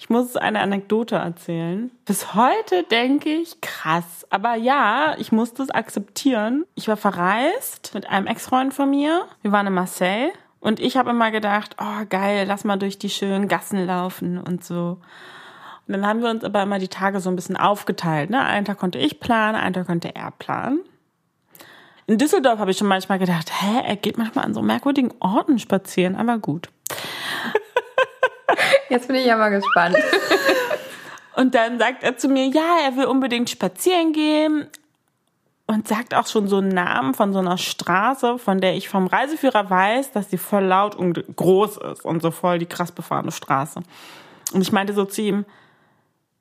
Ich 0.00 0.08
muss 0.08 0.34
eine 0.34 0.60
Anekdote 0.60 1.16
erzählen. 1.16 1.90
Bis 2.06 2.34
heute 2.34 2.84
denke 2.84 3.28
ich, 3.28 3.60
krass. 3.60 4.26
Aber 4.30 4.54
ja, 4.54 5.14
ich 5.18 5.30
musste 5.30 5.62
es 5.62 5.70
akzeptieren. 5.70 6.64
Ich 6.74 6.88
war 6.88 6.96
verreist 6.96 7.92
mit 7.92 8.08
einem 8.08 8.26
Ex-Freund 8.26 8.72
von 8.72 8.88
mir. 8.88 9.26
Wir 9.42 9.52
waren 9.52 9.66
in 9.66 9.74
Marseille. 9.74 10.30
Und 10.58 10.80
ich 10.80 10.96
habe 10.96 11.10
immer 11.10 11.30
gedacht, 11.30 11.76
oh 11.78 12.06
geil, 12.08 12.46
lass 12.48 12.64
mal 12.64 12.78
durch 12.78 12.98
die 12.98 13.10
schönen 13.10 13.46
Gassen 13.46 13.84
laufen 13.84 14.38
und 14.38 14.64
so. 14.64 14.96
Und 15.86 15.92
dann 15.92 16.06
haben 16.06 16.22
wir 16.22 16.30
uns 16.30 16.44
aber 16.44 16.62
immer 16.62 16.78
die 16.78 16.88
Tage 16.88 17.20
so 17.20 17.28
ein 17.28 17.36
bisschen 17.36 17.58
aufgeteilt. 17.58 18.30
Ne? 18.30 18.40
Einen 18.40 18.64
Tag 18.64 18.78
konnte 18.78 18.98
ich 18.98 19.20
planen, 19.20 19.56
einen 19.56 19.74
Tag 19.74 19.86
konnte 19.86 20.14
er 20.14 20.30
planen. 20.30 20.80
In 22.06 22.16
Düsseldorf 22.16 22.58
habe 22.58 22.70
ich 22.70 22.78
schon 22.78 22.88
manchmal 22.88 23.18
gedacht, 23.18 23.52
hä, 23.52 23.82
er 23.84 23.96
geht 23.96 24.16
manchmal 24.16 24.46
an 24.46 24.54
so 24.54 24.62
merkwürdigen 24.62 25.12
Orten 25.20 25.58
spazieren, 25.58 26.16
aber 26.16 26.38
gut. 26.38 26.70
Jetzt 28.88 29.06
bin 29.08 29.16
ich 29.16 29.26
ja 29.26 29.36
mal 29.36 29.50
gespannt. 29.50 29.96
Und 31.36 31.54
dann 31.54 31.78
sagt 31.78 32.02
er 32.02 32.16
zu 32.16 32.28
mir, 32.28 32.46
ja, 32.46 32.78
er 32.84 32.96
will 32.96 33.06
unbedingt 33.06 33.48
spazieren 33.48 34.12
gehen 34.12 34.66
und 35.66 35.86
sagt 35.86 36.14
auch 36.14 36.26
schon 36.26 36.48
so 36.48 36.58
einen 36.58 36.70
Namen 36.70 37.14
von 37.14 37.32
so 37.32 37.38
einer 37.38 37.56
Straße, 37.56 38.38
von 38.38 38.60
der 38.60 38.74
ich 38.74 38.88
vom 38.88 39.06
Reiseführer 39.06 39.70
weiß, 39.70 40.10
dass 40.12 40.28
sie 40.28 40.38
voll 40.38 40.64
laut 40.64 40.96
und 40.96 41.24
groß 41.36 41.76
ist 41.76 42.04
und 42.04 42.22
so 42.22 42.32
voll 42.32 42.58
die 42.58 42.66
krass 42.66 42.90
befahrene 42.90 43.30
Straße. 43.30 43.80
Und 44.52 44.62
ich 44.62 44.72
meinte 44.72 44.92
so 44.92 45.04
zu 45.04 45.22
ihm, 45.22 45.44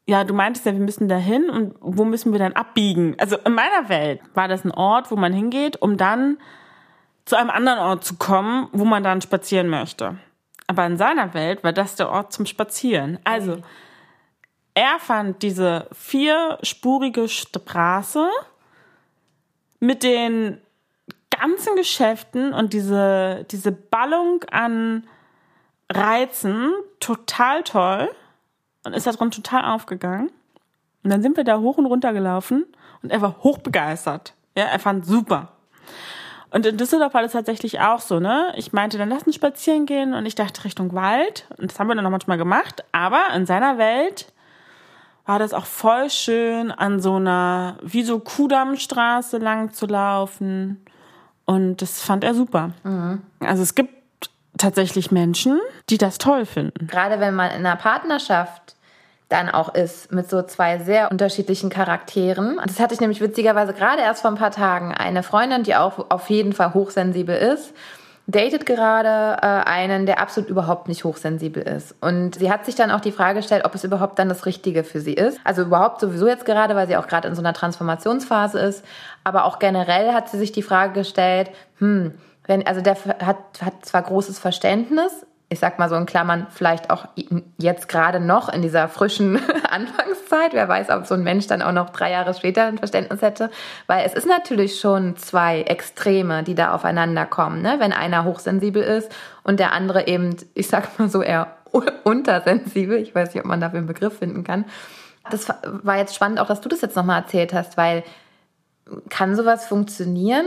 ja, 0.08 0.24
du 0.24 0.34
meintest 0.34 0.66
ja, 0.66 0.74
wir 0.74 0.80
müssen 0.80 1.08
da 1.08 1.18
hin 1.18 1.52
und 1.52 1.76
wo 1.80 2.04
müssen 2.04 2.32
wir 2.32 2.40
dann 2.40 2.54
abbiegen? 2.54 3.16
Also 3.20 3.38
in 3.38 3.54
meiner 3.54 3.88
Welt 3.90 4.22
war 4.34 4.48
das 4.48 4.66
ein 4.66 4.72
Ort, 4.72 5.12
wo 5.12 5.16
man 5.16 5.32
hingeht, 5.32 5.80
um 5.80 5.98
dann 5.98 6.40
zu 7.26 7.36
einem 7.36 7.52
anderen 7.52 7.78
Ort 7.78 8.04
zu 8.04 8.16
kommen, 8.16 8.68
wo 8.72 8.86
man 8.86 9.04
dann 9.04 9.22
spazieren 9.22 9.70
möchte. 9.70 10.18
Aber 10.70 10.86
in 10.86 10.98
seiner 10.98 11.34
Welt 11.34 11.64
war 11.64 11.74
das 11.74 11.96
der 11.96 12.12
Ort 12.12 12.32
zum 12.32 12.46
Spazieren. 12.46 13.18
Also, 13.24 13.58
er 14.76 15.00
fand 15.00 15.42
diese 15.42 15.88
vierspurige 15.92 17.28
Straße 17.28 18.30
mit 19.80 20.04
den 20.04 20.62
ganzen 21.32 21.76
Geschäften 21.76 22.54
und 22.54 22.74
diese, 22.74 23.48
diese 23.50 23.72
Ballung 23.72 24.44
an 24.52 25.08
Reizen 25.90 26.72
total 27.00 27.64
toll 27.64 28.08
und 28.84 28.94
ist 28.94 29.08
darin 29.08 29.32
total 29.32 29.74
aufgegangen. 29.74 30.30
Und 31.04 31.10
dann 31.10 31.24
sind 31.24 31.36
wir 31.36 31.46
da 31.46 31.58
hoch 31.58 31.80
und 31.80 31.88
runter 31.88 32.14
gelaufen 32.14 32.64
und 33.02 33.12
er 33.12 33.22
war 33.22 33.40
hochbegeistert. 33.40 34.36
Ja, 34.56 34.66
er 34.66 34.80
fand 34.80 35.04
super. 35.04 35.52
Und 36.52 36.66
in 36.66 36.78
Düsseldorf 36.78 37.14
war 37.14 37.22
das 37.22 37.34
tatsächlich 37.34 37.80
auch 37.80 38.00
so, 38.00 38.20
ne? 38.20 38.54
Ich 38.56 38.74
meinte, 38.74 38.98
dann 38.98 39.10
lass 39.10 39.24
uns 39.24 39.36
spazieren 39.36 39.86
gehen 39.86 40.14
und 40.14 40.26
ich 40.26 40.36
dachte 40.36 40.64
Richtung 40.64 40.94
Wald. 40.94 41.46
Und 41.58 41.72
das 41.72 41.80
haben 41.80 41.88
wir 41.88 41.96
dann 41.96 42.04
noch 42.04 42.12
manchmal 42.12 42.38
gemacht. 42.38 42.84
Aber 42.92 43.22
in 43.36 43.46
seiner 43.46 43.78
Welt 43.78 44.32
war 45.26 45.38
das 45.38 45.54
auch 45.54 45.68
voll 45.68 46.10
schön, 46.10 46.72
an 46.72 47.00
so 47.00 47.18
einer, 47.18 47.78
wie 47.84 48.02
so 48.02 48.20
Kudammstraße 48.20 49.38
lang 49.38 49.74
zu 49.74 49.86
laufen. 49.86 50.84
Und 51.46 51.84
das 51.84 52.02
fand 52.02 52.24
er 52.24 52.34
super. 52.34 52.72
Mhm. 52.84 53.22
Also 53.40 53.62
es 53.62 53.76
gibt 53.76 53.94
tatsächlich 54.58 55.12
Menschen, 55.12 55.60
die 55.90 56.00
das 56.00 56.18
toll 56.18 56.46
finden. 56.46 56.88
Gerade 56.88 57.20
wenn 57.20 57.36
man 57.36 57.52
in 57.52 57.66
einer 57.66 57.76
Partnerschaft 57.76 58.76
dann 59.30 59.50
auch 59.50 59.74
ist 59.76 60.12
mit 60.12 60.30
so 60.30 60.42
zwei 60.42 60.80
sehr 60.80 61.12
unterschiedlichen 61.12 61.70
Charakteren. 61.70 62.60
Das 62.66 62.80
hatte 62.80 62.96
ich 62.96 63.00
nämlich 63.00 63.22
witzigerweise 63.22 63.74
gerade 63.74 64.02
erst 64.02 64.22
vor 64.22 64.32
ein 64.32 64.38
paar 64.38 64.52
Tagen. 64.52 64.94
Eine 64.94 65.24
Freundin, 65.24 65.64
die 65.64 65.76
auch 65.76 66.10
auf 66.10 66.30
jeden 66.30 66.54
Fall 66.54 66.74
hochsensibel 66.74 67.36
ist, 67.36 67.74
datet 68.26 68.66
gerade 68.66 69.38
äh, 69.42 69.70
einen, 69.70 70.06
der 70.06 70.20
absolut 70.20 70.50
überhaupt 70.50 70.88
nicht 70.88 71.04
hochsensibel 71.04 71.64
ist. 71.64 71.96
Und 72.02 72.36
sie 72.36 72.52
hat 72.52 72.66
sich 72.66 72.76
dann 72.76 72.92
auch 72.92 73.02
die 73.02 73.12
Frage 73.12 73.40
gestellt, 73.40 73.66
ob 73.66 73.74
es 73.76 73.84
überhaupt 73.84 74.20
dann 74.20 74.30
das 74.30 74.46
Richtige 74.46 74.84
für 74.84 75.00
sie 75.00 75.14
ist. 75.14 75.40
Also 75.44 75.64
überhaupt 75.64 76.00
sowieso 76.00 76.28
jetzt 76.28 76.46
gerade, 76.46 76.76
weil 76.76 76.88
sie 76.88 76.98
auch 76.98 77.08
gerade 77.08 77.28
in 77.28 77.36
so 77.36 77.42
einer 77.42 77.54
Transformationsphase 77.54 78.60
ist. 78.60 78.86
Aber 79.24 79.46
auch 79.46 79.60
generell 79.60 80.14
hat 80.14 80.30
sie 80.30 80.38
sich 80.38 80.52
die 80.52 80.62
Frage 80.62 80.94
gestellt, 80.94 81.50
hm, 81.78 82.14
wenn, 82.46 82.66
also 82.66 82.82
der 82.82 82.98
hat, 83.20 83.38
hat 83.64 83.86
zwar 83.86 84.02
großes 84.02 84.40
Verständnis, 84.40 85.26
ich 85.52 85.60
sag 85.60 85.80
mal 85.80 85.90
so 85.90 85.96
in 85.96 86.06
Klammern, 86.06 86.46
vielleicht 86.52 86.92
auch 86.92 87.08
jetzt 87.58 87.90
gerade 87.90 88.20
noch 88.20 88.50
in 88.50 88.62
dieser 88.62 88.88
frischen 88.88 89.40
Anfangszeit. 89.70 90.54
Wer 90.54 90.70
weiß, 90.70 90.92
ob 90.92 91.08
so 91.08 91.16
ein 91.16 91.24
Mensch 91.24 91.48
dann 91.48 91.64
auch 91.64 91.72
noch 91.72 91.90
drei 91.90 92.12
Jahre 92.12 92.36
später 92.36 92.66
ein 92.66 92.78
Verständnis 92.78 93.24
hätte. 93.24 93.50
Weil 93.88 94.06
es 94.06 94.14
ist 94.14 94.28
natürlich 94.28 94.80
schon 94.80 95.18
zwei 95.18 95.64
Extreme, 95.64 96.44
die 96.44 96.54
da 96.54 96.74
aufeinander 96.74 97.26
kommen. 97.26 97.64
Ne? 97.64 97.78
Wenn 97.80 97.94
einer 97.94 98.26
hochsensibel 98.26 98.84
ist 98.84 99.12
und 99.44 99.60
der 99.60 99.74
andere 99.74 100.08
eben, 100.08 100.36
ich 100.54 100.68
sag 100.68 101.00
mal 101.00 101.10
so 101.10 101.24
eher 101.24 101.48
untersensibel. 102.04 102.98
Ich 102.98 103.14
weiß 103.16 103.34
nicht, 103.34 103.44
ob 103.44 103.50
man 103.50 103.62
dafür 103.62 103.80
einen 103.80 103.88
Begriff 103.88 104.20
finden 104.20 104.44
kann. 104.44 104.66
Das 105.30 105.48
war 105.64 105.98
jetzt 105.98 106.16
spannend, 106.16 106.40
auch 106.40 106.48
dass 106.48 106.62
du 106.62 106.70
das 106.70 106.82
jetzt 106.82 106.96
nochmal 106.96 107.22
erzählt 107.22 107.54
hast, 107.54 107.78
weil 107.78 108.04
kann 109.10 109.36
sowas 109.36 109.68
funktionieren? 109.68 110.46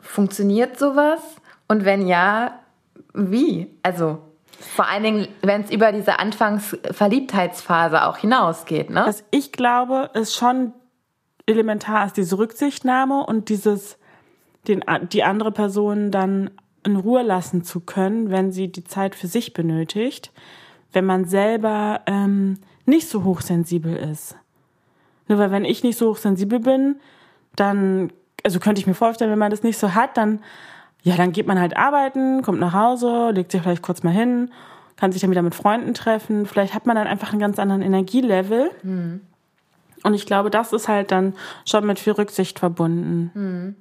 Funktioniert 0.00 0.78
sowas? 0.78 1.20
Und 1.66 1.84
wenn 1.84 2.06
ja, 2.06 2.58
wie? 3.14 3.70
Also 3.82 4.18
vor 4.58 4.88
allen 4.88 5.02
Dingen, 5.02 5.28
wenn 5.42 5.62
es 5.62 5.70
über 5.70 5.92
diese 5.92 6.18
Anfangsverliebtheitsphase 6.18 8.06
auch 8.06 8.18
hinausgeht, 8.18 8.90
ne? 8.90 9.04
Was 9.06 9.24
ich 9.30 9.52
glaube, 9.52 10.10
ist 10.14 10.34
schon 10.34 10.72
elementar 11.46 12.06
ist 12.06 12.16
diese 12.16 12.38
Rücksichtnahme 12.38 13.24
und 13.26 13.48
dieses, 13.48 13.98
den, 14.68 14.84
die 15.12 15.24
andere 15.24 15.52
Person 15.52 16.10
dann 16.10 16.50
in 16.84 16.96
Ruhe 16.96 17.22
lassen 17.22 17.64
zu 17.64 17.80
können, 17.80 18.30
wenn 18.30 18.52
sie 18.52 18.70
die 18.70 18.84
Zeit 18.84 19.14
für 19.14 19.26
sich 19.26 19.52
benötigt, 19.52 20.32
wenn 20.92 21.04
man 21.04 21.24
selber 21.24 22.00
ähm, 22.06 22.58
nicht 22.86 23.08
so 23.08 23.24
hochsensibel 23.24 23.96
ist. 23.96 24.36
Nur 25.28 25.38
weil 25.38 25.50
wenn 25.50 25.64
ich 25.64 25.82
nicht 25.82 25.98
so 25.98 26.10
hochsensibel 26.10 26.60
bin, 26.60 26.96
dann, 27.56 28.12
also 28.44 28.58
könnte 28.58 28.80
ich 28.80 28.86
mir 28.86 28.94
vorstellen, 28.94 29.30
wenn 29.30 29.38
man 29.38 29.50
das 29.50 29.62
nicht 29.62 29.78
so 29.78 29.94
hat, 29.94 30.16
dann 30.16 30.40
ja, 31.02 31.16
dann 31.16 31.32
geht 31.32 31.46
man 31.46 31.58
halt 31.58 31.76
arbeiten, 31.76 32.42
kommt 32.42 32.60
nach 32.60 32.72
Hause, 32.72 33.30
legt 33.30 33.52
sich 33.52 33.62
vielleicht 33.62 33.82
kurz 33.82 34.02
mal 34.02 34.12
hin, 34.12 34.52
kann 34.96 35.12
sich 35.12 35.20
dann 35.20 35.30
wieder 35.30 35.42
mit 35.42 35.54
Freunden 35.54 35.94
treffen. 35.94 36.46
Vielleicht 36.46 36.74
hat 36.74 36.86
man 36.86 36.96
dann 36.96 37.08
einfach 37.08 37.32
einen 37.32 37.40
ganz 37.40 37.58
anderen 37.58 37.82
Energielevel. 37.82 38.70
Mhm. 38.82 39.20
Und 40.04 40.14
ich 40.14 40.26
glaube, 40.26 40.50
das 40.50 40.72
ist 40.72 40.88
halt 40.88 41.10
dann 41.10 41.34
schon 41.66 41.86
mit 41.86 41.98
viel 41.98 42.12
Rücksicht 42.12 42.58
verbunden. 42.58 43.30
Mhm. 43.34 43.76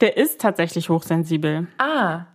Der 0.00 0.16
ist 0.16 0.40
tatsächlich 0.40 0.90
hochsensibel. 0.90 1.66
Ah. 1.78 2.26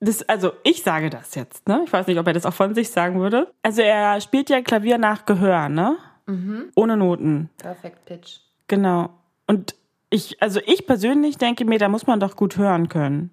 Das, 0.00 0.22
also 0.28 0.52
ich 0.64 0.82
sage 0.82 1.10
das 1.10 1.34
jetzt, 1.34 1.68
ne? 1.68 1.82
Ich 1.84 1.92
weiß 1.92 2.06
nicht, 2.06 2.18
ob 2.18 2.26
er 2.26 2.32
das 2.32 2.44
auch 2.44 2.52
von 2.52 2.74
sich 2.74 2.90
sagen 2.90 3.20
würde. 3.20 3.52
Also 3.62 3.82
er 3.82 4.20
spielt 4.20 4.50
ja 4.50 4.60
Klavier 4.60 4.98
nach 4.98 5.24
Gehör, 5.24 5.68
ne? 5.68 5.96
Mhm. 6.26 6.70
Ohne 6.74 6.96
Noten. 6.96 7.50
Perfect 7.58 8.04
Pitch. 8.04 8.40
Genau. 8.68 9.10
Und 9.46 9.74
ich, 10.12 10.40
also 10.42 10.60
ich 10.66 10.86
persönlich 10.86 11.38
denke 11.38 11.64
mir, 11.64 11.78
da 11.78 11.88
muss 11.88 12.06
man 12.06 12.20
doch 12.20 12.36
gut 12.36 12.56
hören 12.56 12.88
können. 12.88 13.30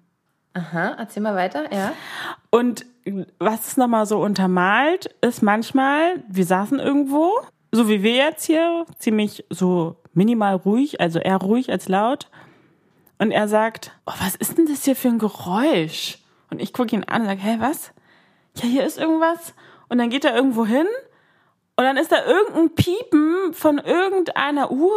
Aha, 0.54 0.96
erzähl 0.98 1.22
mal 1.22 1.36
weiter, 1.36 1.72
ja. 1.72 1.92
Und 2.50 2.86
was 3.38 3.68
es 3.68 3.76
nochmal 3.76 4.06
so 4.06 4.18
untermalt, 4.20 5.14
ist 5.20 5.42
manchmal, 5.42 6.24
wir 6.28 6.44
saßen 6.44 6.78
irgendwo, 6.78 7.30
so 7.70 7.88
wie 7.88 8.02
wir 8.02 8.14
jetzt 8.14 8.44
hier, 8.46 8.84
ziemlich 8.98 9.44
so 9.50 9.96
minimal 10.12 10.56
ruhig, 10.56 11.00
also 11.00 11.18
eher 11.18 11.36
ruhig 11.36 11.70
als 11.70 11.88
laut. 11.88 12.28
Und 13.18 13.30
er 13.30 13.46
sagt, 13.46 13.92
oh, 14.06 14.14
was 14.18 14.34
ist 14.34 14.56
denn 14.58 14.66
das 14.66 14.84
hier 14.84 14.96
für 14.96 15.08
ein 15.08 15.18
Geräusch? 15.18 16.18
Und 16.50 16.60
ich 16.60 16.72
gucke 16.72 16.96
ihn 16.96 17.04
an 17.04 17.22
und 17.22 17.28
sage, 17.28 17.40
hä, 17.40 17.56
was? 17.60 17.92
Ja, 18.56 18.64
hier 18.64 18.84
ist 18.84 18.98
irgendwas. 18.98 19.54
Und 19.88 19.98
dann 19.98 20.10
geht 20.10 20.24
er 20.24 20.34
irgendwo 20.34 20.64
hin 20.64 20.86
und 21.76 21.84
dann 21.84 21.96
ist 21.96 22.10
da 22.10 22.24
irgendein 22.24 22.74
Piepen 22.74 23.52
von 23.52 23.78
irgendeiner 23.78 24.70
Uhr 24.70 24.92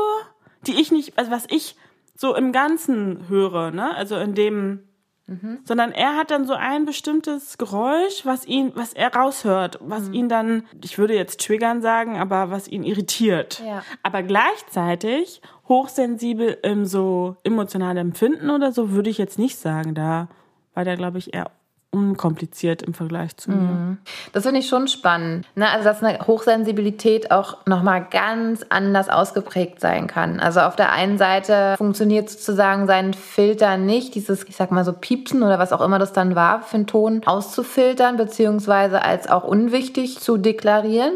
die 0.68 0.80
ich 0.80 0.92
nicht, 0.92 1.18
also 1.18 1.32
was 1.32 1.46
ich 1.50 1.76
so 2.16 2.36
im 2.36 2.52
Ganzen 2.52 3.28
höre, 3.28 3.72
ne? 3.72 3.96
Also 3.96 4.18
in 4.18 4.36
dem, 4.36 4.84
Mhm. 5.26 5.60
Sondern 5.64 5.94
er 5.94 6.18
hat 6.18 6.32
dann 6.32 6.46
so 6.46 6.54
ein 6.54 6.86
bestimmtes 6.86 7.58
Geräusch, 7.58 8.26
was 8.26 8.46
ihn, 8.46 8.74
was 8.76 8.94
er 8.94 9.16
raushört, 9.16 9.80
was 9.82 10.10
mhm. 10.10 10.14
ihn 10.14 10.30
dann, 10.30 10.64
ich 10.84 10.98
würde 10.98 11.16
jetzt 11.16 11.40
triggern 11.40 11.82
sagen, 11.82 12.18
aber 12.18 12.52
was 12.52 12.68
ihn 12.68 12.84
irritiert. 12.84 13.62
Ja. 13.66 13.84
Aber 14.04 14.22
gleichzeitig 14.22 15.42
hochsensibel 15.70 16.58
im 16.64 16.86
so 16.86 17.38
emotionalen 17.44 17.98
Empfinden 17.98 18.50
oder 18.50 18.74
so 18.74 18.92
würde 18.92 19.10
ich 19.10 19.18
jetzt 19.18 19.40
nicht 19.40 19.58
sagen. 19.58 19.96
Da 19.96 20.28
war 20.74 20.84
der, 20.84 20.98
glaube 20.98 21.20
ich, 21.20 21.34
eher 21.34 21.52
unkompliziert 21.94 22.82
im 22.82 22.94
Vergleich 22.94 23.38
zu 23.38 23.52
mir. 23.52 23.58
Mhm. 23.58 23.98
Das 24.32 24.44
finde 24.44 24.60
ich 24.60 24.68
schon 24.68 24.88
spannend. 24.88 25.46
Ne? 25.56 25.70
Also, 25.70 25.86
dass 25.86 26.04
eine 26.04 26.26
Hochsensibilität 26.26 27.32
auch 27.32 27.66
nochmal 27.66 28.06
ganz 28.10 28.66
anders 28.70 29.10
ausgeprägt 29.10 29.80
sein 29.80 30.08
kann. 30.08 30.40
Also, 30.40 30.62
auf 30.62 30.76
der 30.76 30.92
einen 30.92 31.18
Seite 31.18 31.76
funktioniert 31.78 32.30
sozusagen 32.30 32.88
sein 32.88 33.14
Filter 33.14 33.78
nicht, 33.78 34.16
dieses, 34.16 34.44
ich 34.44 34.56
sag 34.56 34.72
mal 34.72 34.86
so 34.86 34.94
Piepsen 34.94 35.44
oder 35.44 35.60
was 35.60 35.72
auch 35.72 35.82
immer 35.82 36.00
das 36.00 36.14
dann 36.14 36.36
war 36.36 36.62
für 36.62 36.76
einen 36.76 36.88
Ton 36.88 37.22
auszufiltern, 37.26 38.18
beziehungsweise 38.18 39.02
als 39.04 39.30
auch 39.30 39.44
unwichtig 39.44 40.20
zu 40.20 40.38
deklarieren. 40.38 41.14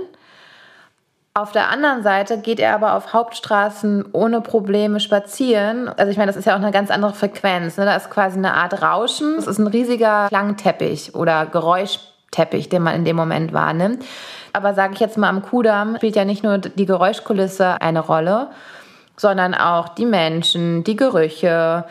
Auf 1.38 1.52
der 1.52 1.70
anderen 1.70 2.02
Seite 2.02 2.40
geht 2.40 2.60
er 2.60 2.74
aber 2.74 2.96
auf 2.96 3.14
Hauptstraßen 3.14 4.06
ohne 4.12 4.42
Probleme 4.42 5.00
spazieren. 5.00 5.88
Also 5.88 6.10
ich 6.12 6.18
meine, 6.18 6.32
das 6.32 6.36
ist 6.36 6.46
ja 6.46 6.54
auch 6.54 6.60
eine 6.60 6.72
ganz 6.72 6.90
andere 6.90 7.14
Frequenz. 7.14 7.78
Ne? 7.78 7.86
Da 7.86 7.96
ist 7.96 8.10
quasi 8.10 8.40
eine 8.40 8.56
Art 8.56 8.82
Rauschen. 8.82 9.36
Das 9.36 9.46
ist 9.46 9.60
ein 9.60 9.68
riesiger 9.68 10.30
Klangteppich 10.30 11.14
oder 11.14 11.46
Geräuschteppich, 11.46 12.70
den 12.70 12.82
man 12.82 12.96
in 12.96 13.06
dem 13.06 13.16
Moment 13.16 13.54
wahrnimmt. 13.54 14.04
Aber 14.52 14.74
sage 14.74 14.96
ich 14.96 15.00
jetzt 15.00 15.20
mal 15.20 15.30
am 15.30 15.44
Kudamm, 15.44 15.98
spielt 15.98 16.16
ja 16.16 16.26
nicht 16.26 16.44
nur 16.44 16.58
die 16.58 16.88
Geräuschkulisse 16.88 17.80
eine 17.84 18.00
Rolle, 18.00 18.48
sondern 19.16 19.54
auch 19.54 19.90
die 19.90 20.08
Menschen, 20.08 20.84
die 20.86 20.96
Gerüche, 20.96 21.86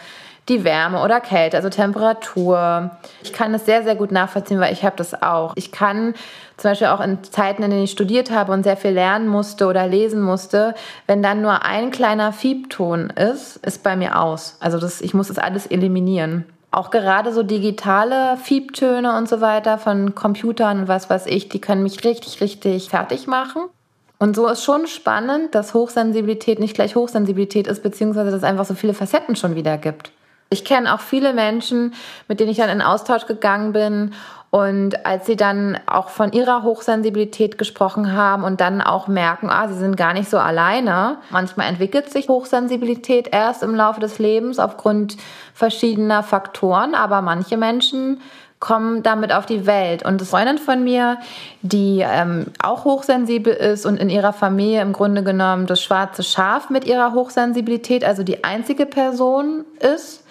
die 0.49 0.65
Wärme 0.65 1.03
oder 1.03 1.21
Kälte, 1.21 1.57
also 1.57 1.69
Temperatur. 1.69 2.91
Ich 3.23 3.33
kann 3.33 3.53
das 3.53 3.65
sehr, 3.65 3.85
sehr 3.85 3.95
gut 3.95 4.11
nachvollziehen, 4.11 4.59
weil 4.59 4.73
ich 4.73 4.85
habe 4.85 4.97
das 4.97 5.23
auch. 5.23 5.53
Ich 5.55 5.71
kann 5.71 6.15
zum 6.57 6.71
Beispiel 6.71 6.89
auch 6.89 7.01
in 7.01 7.23
Zeiten, 7.23 7.63
in 7.63 7.71
denen 7.71 7.85
ich 7.85 7.91
studiert 7.91 8.31
habe 8.31 8.53
und 8.53 8.63
sehr 8.63 8.77
viel 8.77 8.93
lernen 8.93 9.29
musste 9.29 9.67
oder 9.67 9.87
lesen 9.87 10.23
musste, 10.23 10.75
wenn 11.07 11.23
dann 11.23 11.43
nur 11.43 11.65
ein 11.65 11.91
kleiner 11.91 12.33
Fiebton 12.33 13.11
ist, 13.11 13.57
ist 13.59 13.83
bei 13.83 13.97
mir 13.97 14.21
aus. 14.21 14.57
Also 14.61 14.79
das, 14.79 15.01
ich 15.01 15.13
muss 15.13 15.29
das 15.29 15.39
alles 15.39 15.67
eliminieren. 15.67 16.47
Auch 16.71 16.91
gerade 16.91 17.33
so 17.33 17.43
digitale 17.43 18.37
Fiebtöne 18.39 19.17
und 19.17 19.29
so 19.29 19.41
weiter 19.41 19.79
von 19.79 20.15
Computern 20.15 20.81
und 20.81 20.89
was 20.89 21.09
weiß 21.09 21.27
ich, 21.27 21.49
die 21.49 21.61
können 21.61 21.83
mich 21.83 22.05
richtig, 22.05 22.41
richtig 22.41 22.89
fertig 22.89 23.27
machen. 23.27 23.63
Und 24.19 24.35
so 24.35 24.47
ist 24.47 24.65
schon 24.65 24.87
spannend, 24.87 25.55
dass 25.55 25.75
Hochsensibilität 25.75 26.59
nicht 26.59 26.75
gleich 26.75 26.97
Hochsensibilität 26.97 27.67
ist, 27.67 27.83
beziehungsweise 27.83 28.31
dass 28.31 28.39
es 28.39 28.45
einfach 28.45 28.65
so 28.65 28.75
viele 28.75 28.95
Facetten 28.95 29.37
schon 29.37 29.55
wieder 29.55 29.77
gibt. 29.77 30.11
Ich 30.49 30.65
kenne 30.65 30.95
auch 30.95 31.01
viele 31.01 31.33
Menschen, 31.33 31.93
mit 32.29 32.39
denen 32.39 32.51
ich 32.51 32.59
dann 32.59 32.71
in 32.71 32.81
Austausch 32.81 33.27
gegangen 33.27 33.73
bin 33.73 34.15
und 34.51 35.05
als 35.05 35.27
sie 35.27 35.37
dann 35.37 35.79
auch 35.87 36.09
von 36.09 36.33
ihrer 36.33 36.63
Hochsensibilität 36.63 37.59
gesprochen 37.59 38.13
haben 38.13 38.45
und 38.45 38.61
dann 38.61 38.81
auch 38.81 39.09
merken, 39.09 39.51
ah, 39.51 39.69
sie 39.69 39.79
sind 39.79 39.97
gar 39.97 40.13
nicht 40.13 40.31
so 40.31 40.39
alleine. 40.39 41.19
Manchmal 41.31 41.69
entwickelt 41.69 42.11
sich 42.11 42.29
Hochsensibilität 42.29 43.29
erst 43.33 43.63
im 43.63 43.75
Laufe 43.75 44.01
des 44.01 44.19
Lebens 44.19 44.59
aufgrund 44.59 45.17
verschiedener 45.53 46.23
Faktoren, 46.23 46.95
aber 46.95 47.23
manche 47.23 47.57
Menschen 47.57 48.21
kommen 48.59 49.03
damit 49.03 49.33
auf 49.33 49.47
die 49.47 49.67
Welt. 49.67 50.03
Und 50.03 50.21
eine 50.21 50.25
Freundin 50.25 50.59
von 50.59 50.83
mir, 50.83 51.19
die 51.63 52.03
ähm, 52.07 52.47
auch 52.63 52.85
hochsensibel 52.85 53.53
ist 53.53 53.85
und 53.85 53.99
in 53.99 54.09
ihrer 54.09 54.33
Familie 54.33 54.81
im 54.81 54.93
Grunde 54.93 55.23
genommen 55.23 55.67
das 55.67 55.83
schwarze 55.83 56.23
Schaf 56.23 56.71
mit 56.71 56.87
ihrer 56.87 57.13
Hochsensibilität, 57.13 58.05
also 58.05 58.23
die 58.23 58.45
einzige 58.45 58.87
Person 58.87 59.65
ist, 59.81 60.26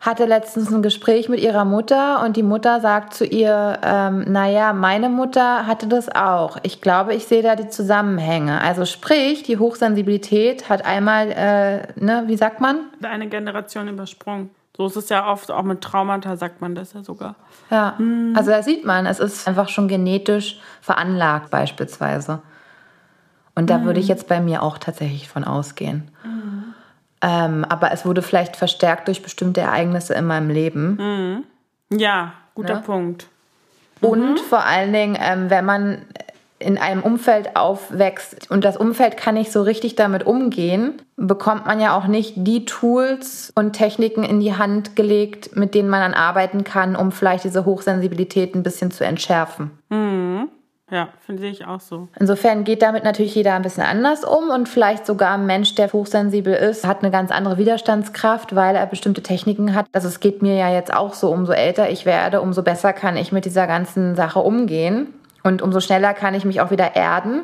hatte 0.00 0.26
letztens 0.26 0.72
ein 0.72 0.82
Gespräch 0.82 1.28
mit 1.28 1.40
ihrer 1.40 1.64
Mutter 1.64 2.22
und 2.24 2.36
die 2.36 2.42
Mutter 2.42 2.80
sagt 2.80 3.14
zu 3.14 3.24
ihr, 3.24 3.78
ähm, 3.82 4.24
naja, 4.30 4.72
meine 4.72 5.08
Mutter 5.08 5.66
hatte 5.66 5.88
das 5.88 6.08
auch. 6.14 6.58
Ich 6.62 6.80
glaube, 6.80 7.14
ich 7.14 7.26
sehe 7.26 7.42
da 7.42 7.56
die 7.56 7.68
Zusammenhänge. 7.68 8.60
Also 8.60 8.84
sprich, 8.84 9.42
die 9.42 9.58
Hochsensibilität 9.58 10.68
hat 10.68 10.84
einmal, 10.84 11.30
äh, 11.32 12.00
ne, 12.02 12.24
wie 12.26 12.36
sagt 12.36 12.60
man? 12.60 12.80
Eine 13.02 13.28
Generation 13.28 13.88
übersprungen. 13.88 14.50
So 14.76 14.86
ist 14.86 14.96
es 14.96 15.08
ja 15.08 15.28
oft, 15.28 15.50
auch 15.50 15.64
mit 15.64 15.80
Traumata 15.80 16.36
sagt 16.36 16.60
man 16.60 16.76
das 16.76 16.92
ja 16.92 17.02
sogar. 17.02 17.34
Ja, 17.68 17.94
hm. 17.98 18.34
also 18.36 18.52
da 18.52 18.62
sieht 18.62 18.84
man, 18.84 19.06
es 19.06 19.18
ist 19.18 19.48
einfach 19.48 19.68
schon 19.68 19.88
genetisch 19.88 20.60
veranlagt 20.80 21.50
beispielsweise. 21.50 22.40
Und 23.56 23.70
da 23.70 23.78
hm. 23.78 23.86
würde 23.86 23.98
ich 23.98 24.06
jetzt 24.06 24.28
bei 24.28 24.40
mir 24.40 24.62
auch 24.62 24.78
tatsächlich 24.78 25.28
von 25.28 25.42
ausgehen. 25.42 26.08
Hm. 26.22 26.67
Ähm, 27.20 27.64
aber 27.68 27.92
es 27.92 28.04
wurde 28.06 28.22
vielleicht 28.22 28.56
verstärkt 28.56 29.08
durch 29.08 29.22
bestimmte 29.22 29.60
Ereignisse 29.60 30.14
in 30.14 30.26
meinem 30.26 30.50
Leben. 30.50 31.44
Mhm. 31.90 31.98
Ja, 31.98 32.34
guter? 32.54 32.76
Ne? 32.76 32.82
Punkt. 32.82 33.26
Und 34.00 34.32
mhm. 34.32 34.38
vor 34.38 34.64
allen 34.64 34.92
Dingen, 34.92 35.18
ähm, 35.20 35.50
wenn 35.50 35.64
man 35.64 36.02
in 36.60 36.76
einem 36.76 37.02
Umfeld 37.02 37.54
aufwächst 37.56 38.50
und 38.50 38.64
das 38.64 38.76
Umfeld 38.76 39.16
kann 39.16 39.34
nicht 39.34 39.52
so 39.52 39.62
richtig 39.62 39.94
damit 39.94 40.26
umgehen, 40.26 41.00
bekommt 41.16 41.66
man 41.66 41.80
ja 41.80 41.96
auch 41.96 42.06
nicht 42.06 42.34
die 42.36 42.64
Tools 42.64 43.52
und 43.54 43.74
Techniken 43.74 44.24
in 44.24 44.40
die 44.40 44.54
Hand 44.54 44.96
gelegt, 44.96 45.56
mit 45.56 45.74
denen 45.74 45.88
man 45.88 46.00
dann 46.00 46.14
arbeiten 46.14 46.64
kann, 46.64 46.96
um 46.96 47.12
vielleicht 47.12 47.44
diese 47.44 47.64
Hochsensibilität 47.64 48.56
ein 48.56 48.64
bisschen 48.64 48.90
zu 48.90 49.04
entschärfen. 49.04 49.70
Mhm. 49.88 50.07
Ja, 50.90 51.08
finde 51.26 51.46
ich 51.46 51.66
auch 51.66 51.80
so. 51.80 52.08
Insofern 52.18 52.64
geht 52.64 52.80
damit 52.80 53.04
natürlich 53.04 53.34
jeder 53.34 53.54
ein 53.54 53.62
bisschen 53.62 53.82
anders 53.82 54.24
um 54.24 54.48
und 54.48 54.68
vielleicht 54.68 55.04
sogar 55.04 55.34
ein 55.34 55.44
Mensch, 55.44 55.74
der 55.74 55.92
hochsensibel 55.92 56.54
ist, 56.54 56.86
hat 56.86 57.02
eine 57.02 57.10
ganz 57.10 57.30
andere 57.30 57.58
Widerstandskraft, 57.58 58.54
weil 58.54 58.74
er 58.74 58.86
bestimmte 58.86 59.22
Techniken 59.22 59.74
hat. 59.74 59.86
Also 59.92 60.08
es 60.08 60.20
geht 60.20 60.40
mir 60.40 60.56
ja 60.56 60.70
jetzt 60.70 60.92
auch 60.92 61.12
so, 61.12 61.30
umso 61.30 61.52
älter 61.52 61.90
ich 61.90 62.06
werde, 62.06 62.40
umso 62.40 62.62
besser 62.62 62.94
kann 62.94 63.18
ich 63.18 63.32
mit 63.32 63.44
dieser 63.44 63.66
ganzen 63.66 64.16
Sache 64.16 64.38
umgehen 64.38 65.08
und 65.42 65.60
umso 65.60 65.80
schneller 65.80 66.14
kann 66.14 66.34
ich 66.34 66.46
mich 66.46 66.62
auch 66.62 66.70
wieder 66.70 66.96
erden 66.96 67.42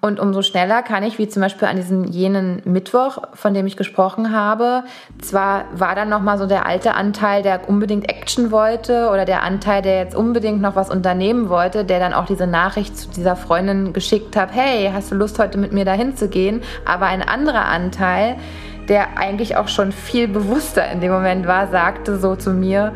und 0.00 0.20
umso 0.20 0.42
schneller 0.42 0.82
kann 0.82 1.02
ich, 1.02 1.18
wie 1.18 1.28
zum 1.28 1.42
Beispiel 1.42 1.66
an 1.66 1.74
diesem 1.74 2.04
jenen 2.04 2.62
Mittwoch, 2.64 3.18
von 3.34 3.52
dem 3.52 3.66
ich 3.66 3.76
gesprochen 3.76 4.32
habe, 4.32 4.84
zwar 5.20 5.64
war 5.74 5.96
dann 5.96 6.08
nochmal 6.08 6.38
so 6.38 6.46
der 6.46 6.66
alte 6.66 6.94
Anteil, 6.94 7.42
der 7.42 7.68
unbedingt 7.68 8.08
Action 8.08 8.52
wollte 8.52 9.08
oder 9.12 9.24
der 9.24 9.42
Anteil, 9.42 9.82
der 9.82 9.98
jetzt 9.98 10.14
unbedingt 10.14 10.60
noch 10.60 10.76
was 10.76 10.88
unternehmen 10.88 11.48
wollte, 11.48 11.84
der 11.84 11.98
dann 11.98 12.12
auch 12.12 12.26
diese 12.26 12.46
Nachricht 12.46 12.96
zu 12.96 13.08
dieser 13.10 13.34
Freundin 13.34 13.92
geschickt 13.92 14.36
hat, 14.36 14.50
hey, 14.52 14.88
hast 14.94 15.10
du 15.10 15.16
Lust 15.16 15.40
heute 15.40 15.58
mit 15.58 15.72
mir 15.72 15.84
dahin 15.84 16.16
zu 16.16 16.28
gehen? 16.28 16.62
Aber 16.84 17.06
ein 17.06 17.22
anderer 17.22 17.64
Anteil, 17.64 18.36
der 18.88 19.18
eigentlich 19.18 19.56
auch 19.56 19.68
schon 19.68 19.90
viel 19.90 20.28
bewusster 20.28 20.88
in 20.92 21.00
dem 21.00 21.10
Moment 21.10 21.48
war, 21.48 21.66
sagte 21.66 22.18
so 22.18 22.36
zu 22.36 22.50
mir, 22.50 22.92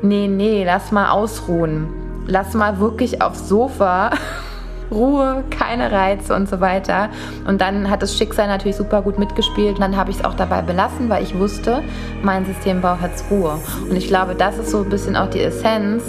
nee, 0.00 0.26
nee, 0.26 0.64
lass 0.64 0.90
mal 0.90 1.10
ausruhen. 1.10 1.88
Lass 2.26 2.54
mal 2.54 2.80
wirklich 2.80 3.20
aufs 3.20 3.46
Sofa 3.46 4.10
Ruhe, 4.90 5.44
keine 5.50 5.92
Reize 5.92 6.34
und 6.34 6.48
so 6.48 6.60
weiter. 6.60 7.08
Und 7.46 7.60
dann 7.60 7.90
hat 7.90 8.02
das 8.02 8.16
Schicksal 8.16 8.46
natürlich 8.48 8.76
super 8.76 9.02
gut 9.02 9.18
mitgespielt. 9.18 9.74
Und 9.74 9.80
dann 9.80 9.96
habe 9.96 10.10
ich 10.10 10.18
es 10.18 10.24
auch 10.24 10.34
dabei 10.34 10.62
belassen, 10.62 11.08
weil 11.08 11.22
ich 11.22 11.38
wusste, 11.38 11.82
mein 12.22 12.44
Systembau 12.44 12.98
hat 13.00 13.12
Ruhe. 13.30 13.58
Und 13.88 13.96
ich 13.96 14.08
glaube, 14.08 14.34
das 14.34 14.58
ist 14.58 14.70
so 14.70 14.82
ein 14.82 14.88
bisschen 14.88 15.16
auch 15.16 15.28
die 15.28 15.40
Essenz 15.40 16.02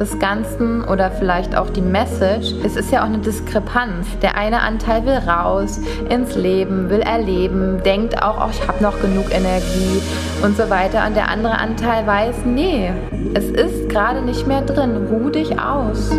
des 0.00 0.18
Ganzen 0.18 0.82
oder 0.82 1.10
vielleicht 1.10 1.54
auch 1.54 1.68
die 1.68 1.82
Message. 1.82 2.54
Es 2.64 2.74
ist 2.74 2.90
ja 2.90 3.02
auch 3.02 3.06
eine 3.06 3.18
Diskrepanz. 3.18 4.06
Der 4.22 4.36
eine 4.36 4.62
Anteil 4.62 5.04
will 5.04 5.18
raus 5.28 5.78
ins 6.08 6.34
Leben, 6.34 6.88
will 6.88 7.00
erleben, 7.00 7.82
denkt 7.84 8.22
auch, 8.22 8.46
oh, 8.46 8.50
ich 8.50 8.66
habe 8.66 8.82
noch 8.82 9.00
genug 9.00 9.26
Energie 9.30 10.00
und 10.42 10.56
so 10.56 10.70
weiter. 10.70 11.06
Und 11.06 11.14
der 11.14 11.28
andere 11.28 11.58
Anteil 11.58 12.06
weiß, 12.06 12.36
nee, 12.46 12.90
es 13.34 13.44
ist 13.44 13.90
gerade 13.90 14.22
nicht 14.22 14.46
mehr 14.46 14.62
drin. 14.62 15.06
Ruh 15.10 15.28
dich 15.28 15.60
aus. 15.60 16.10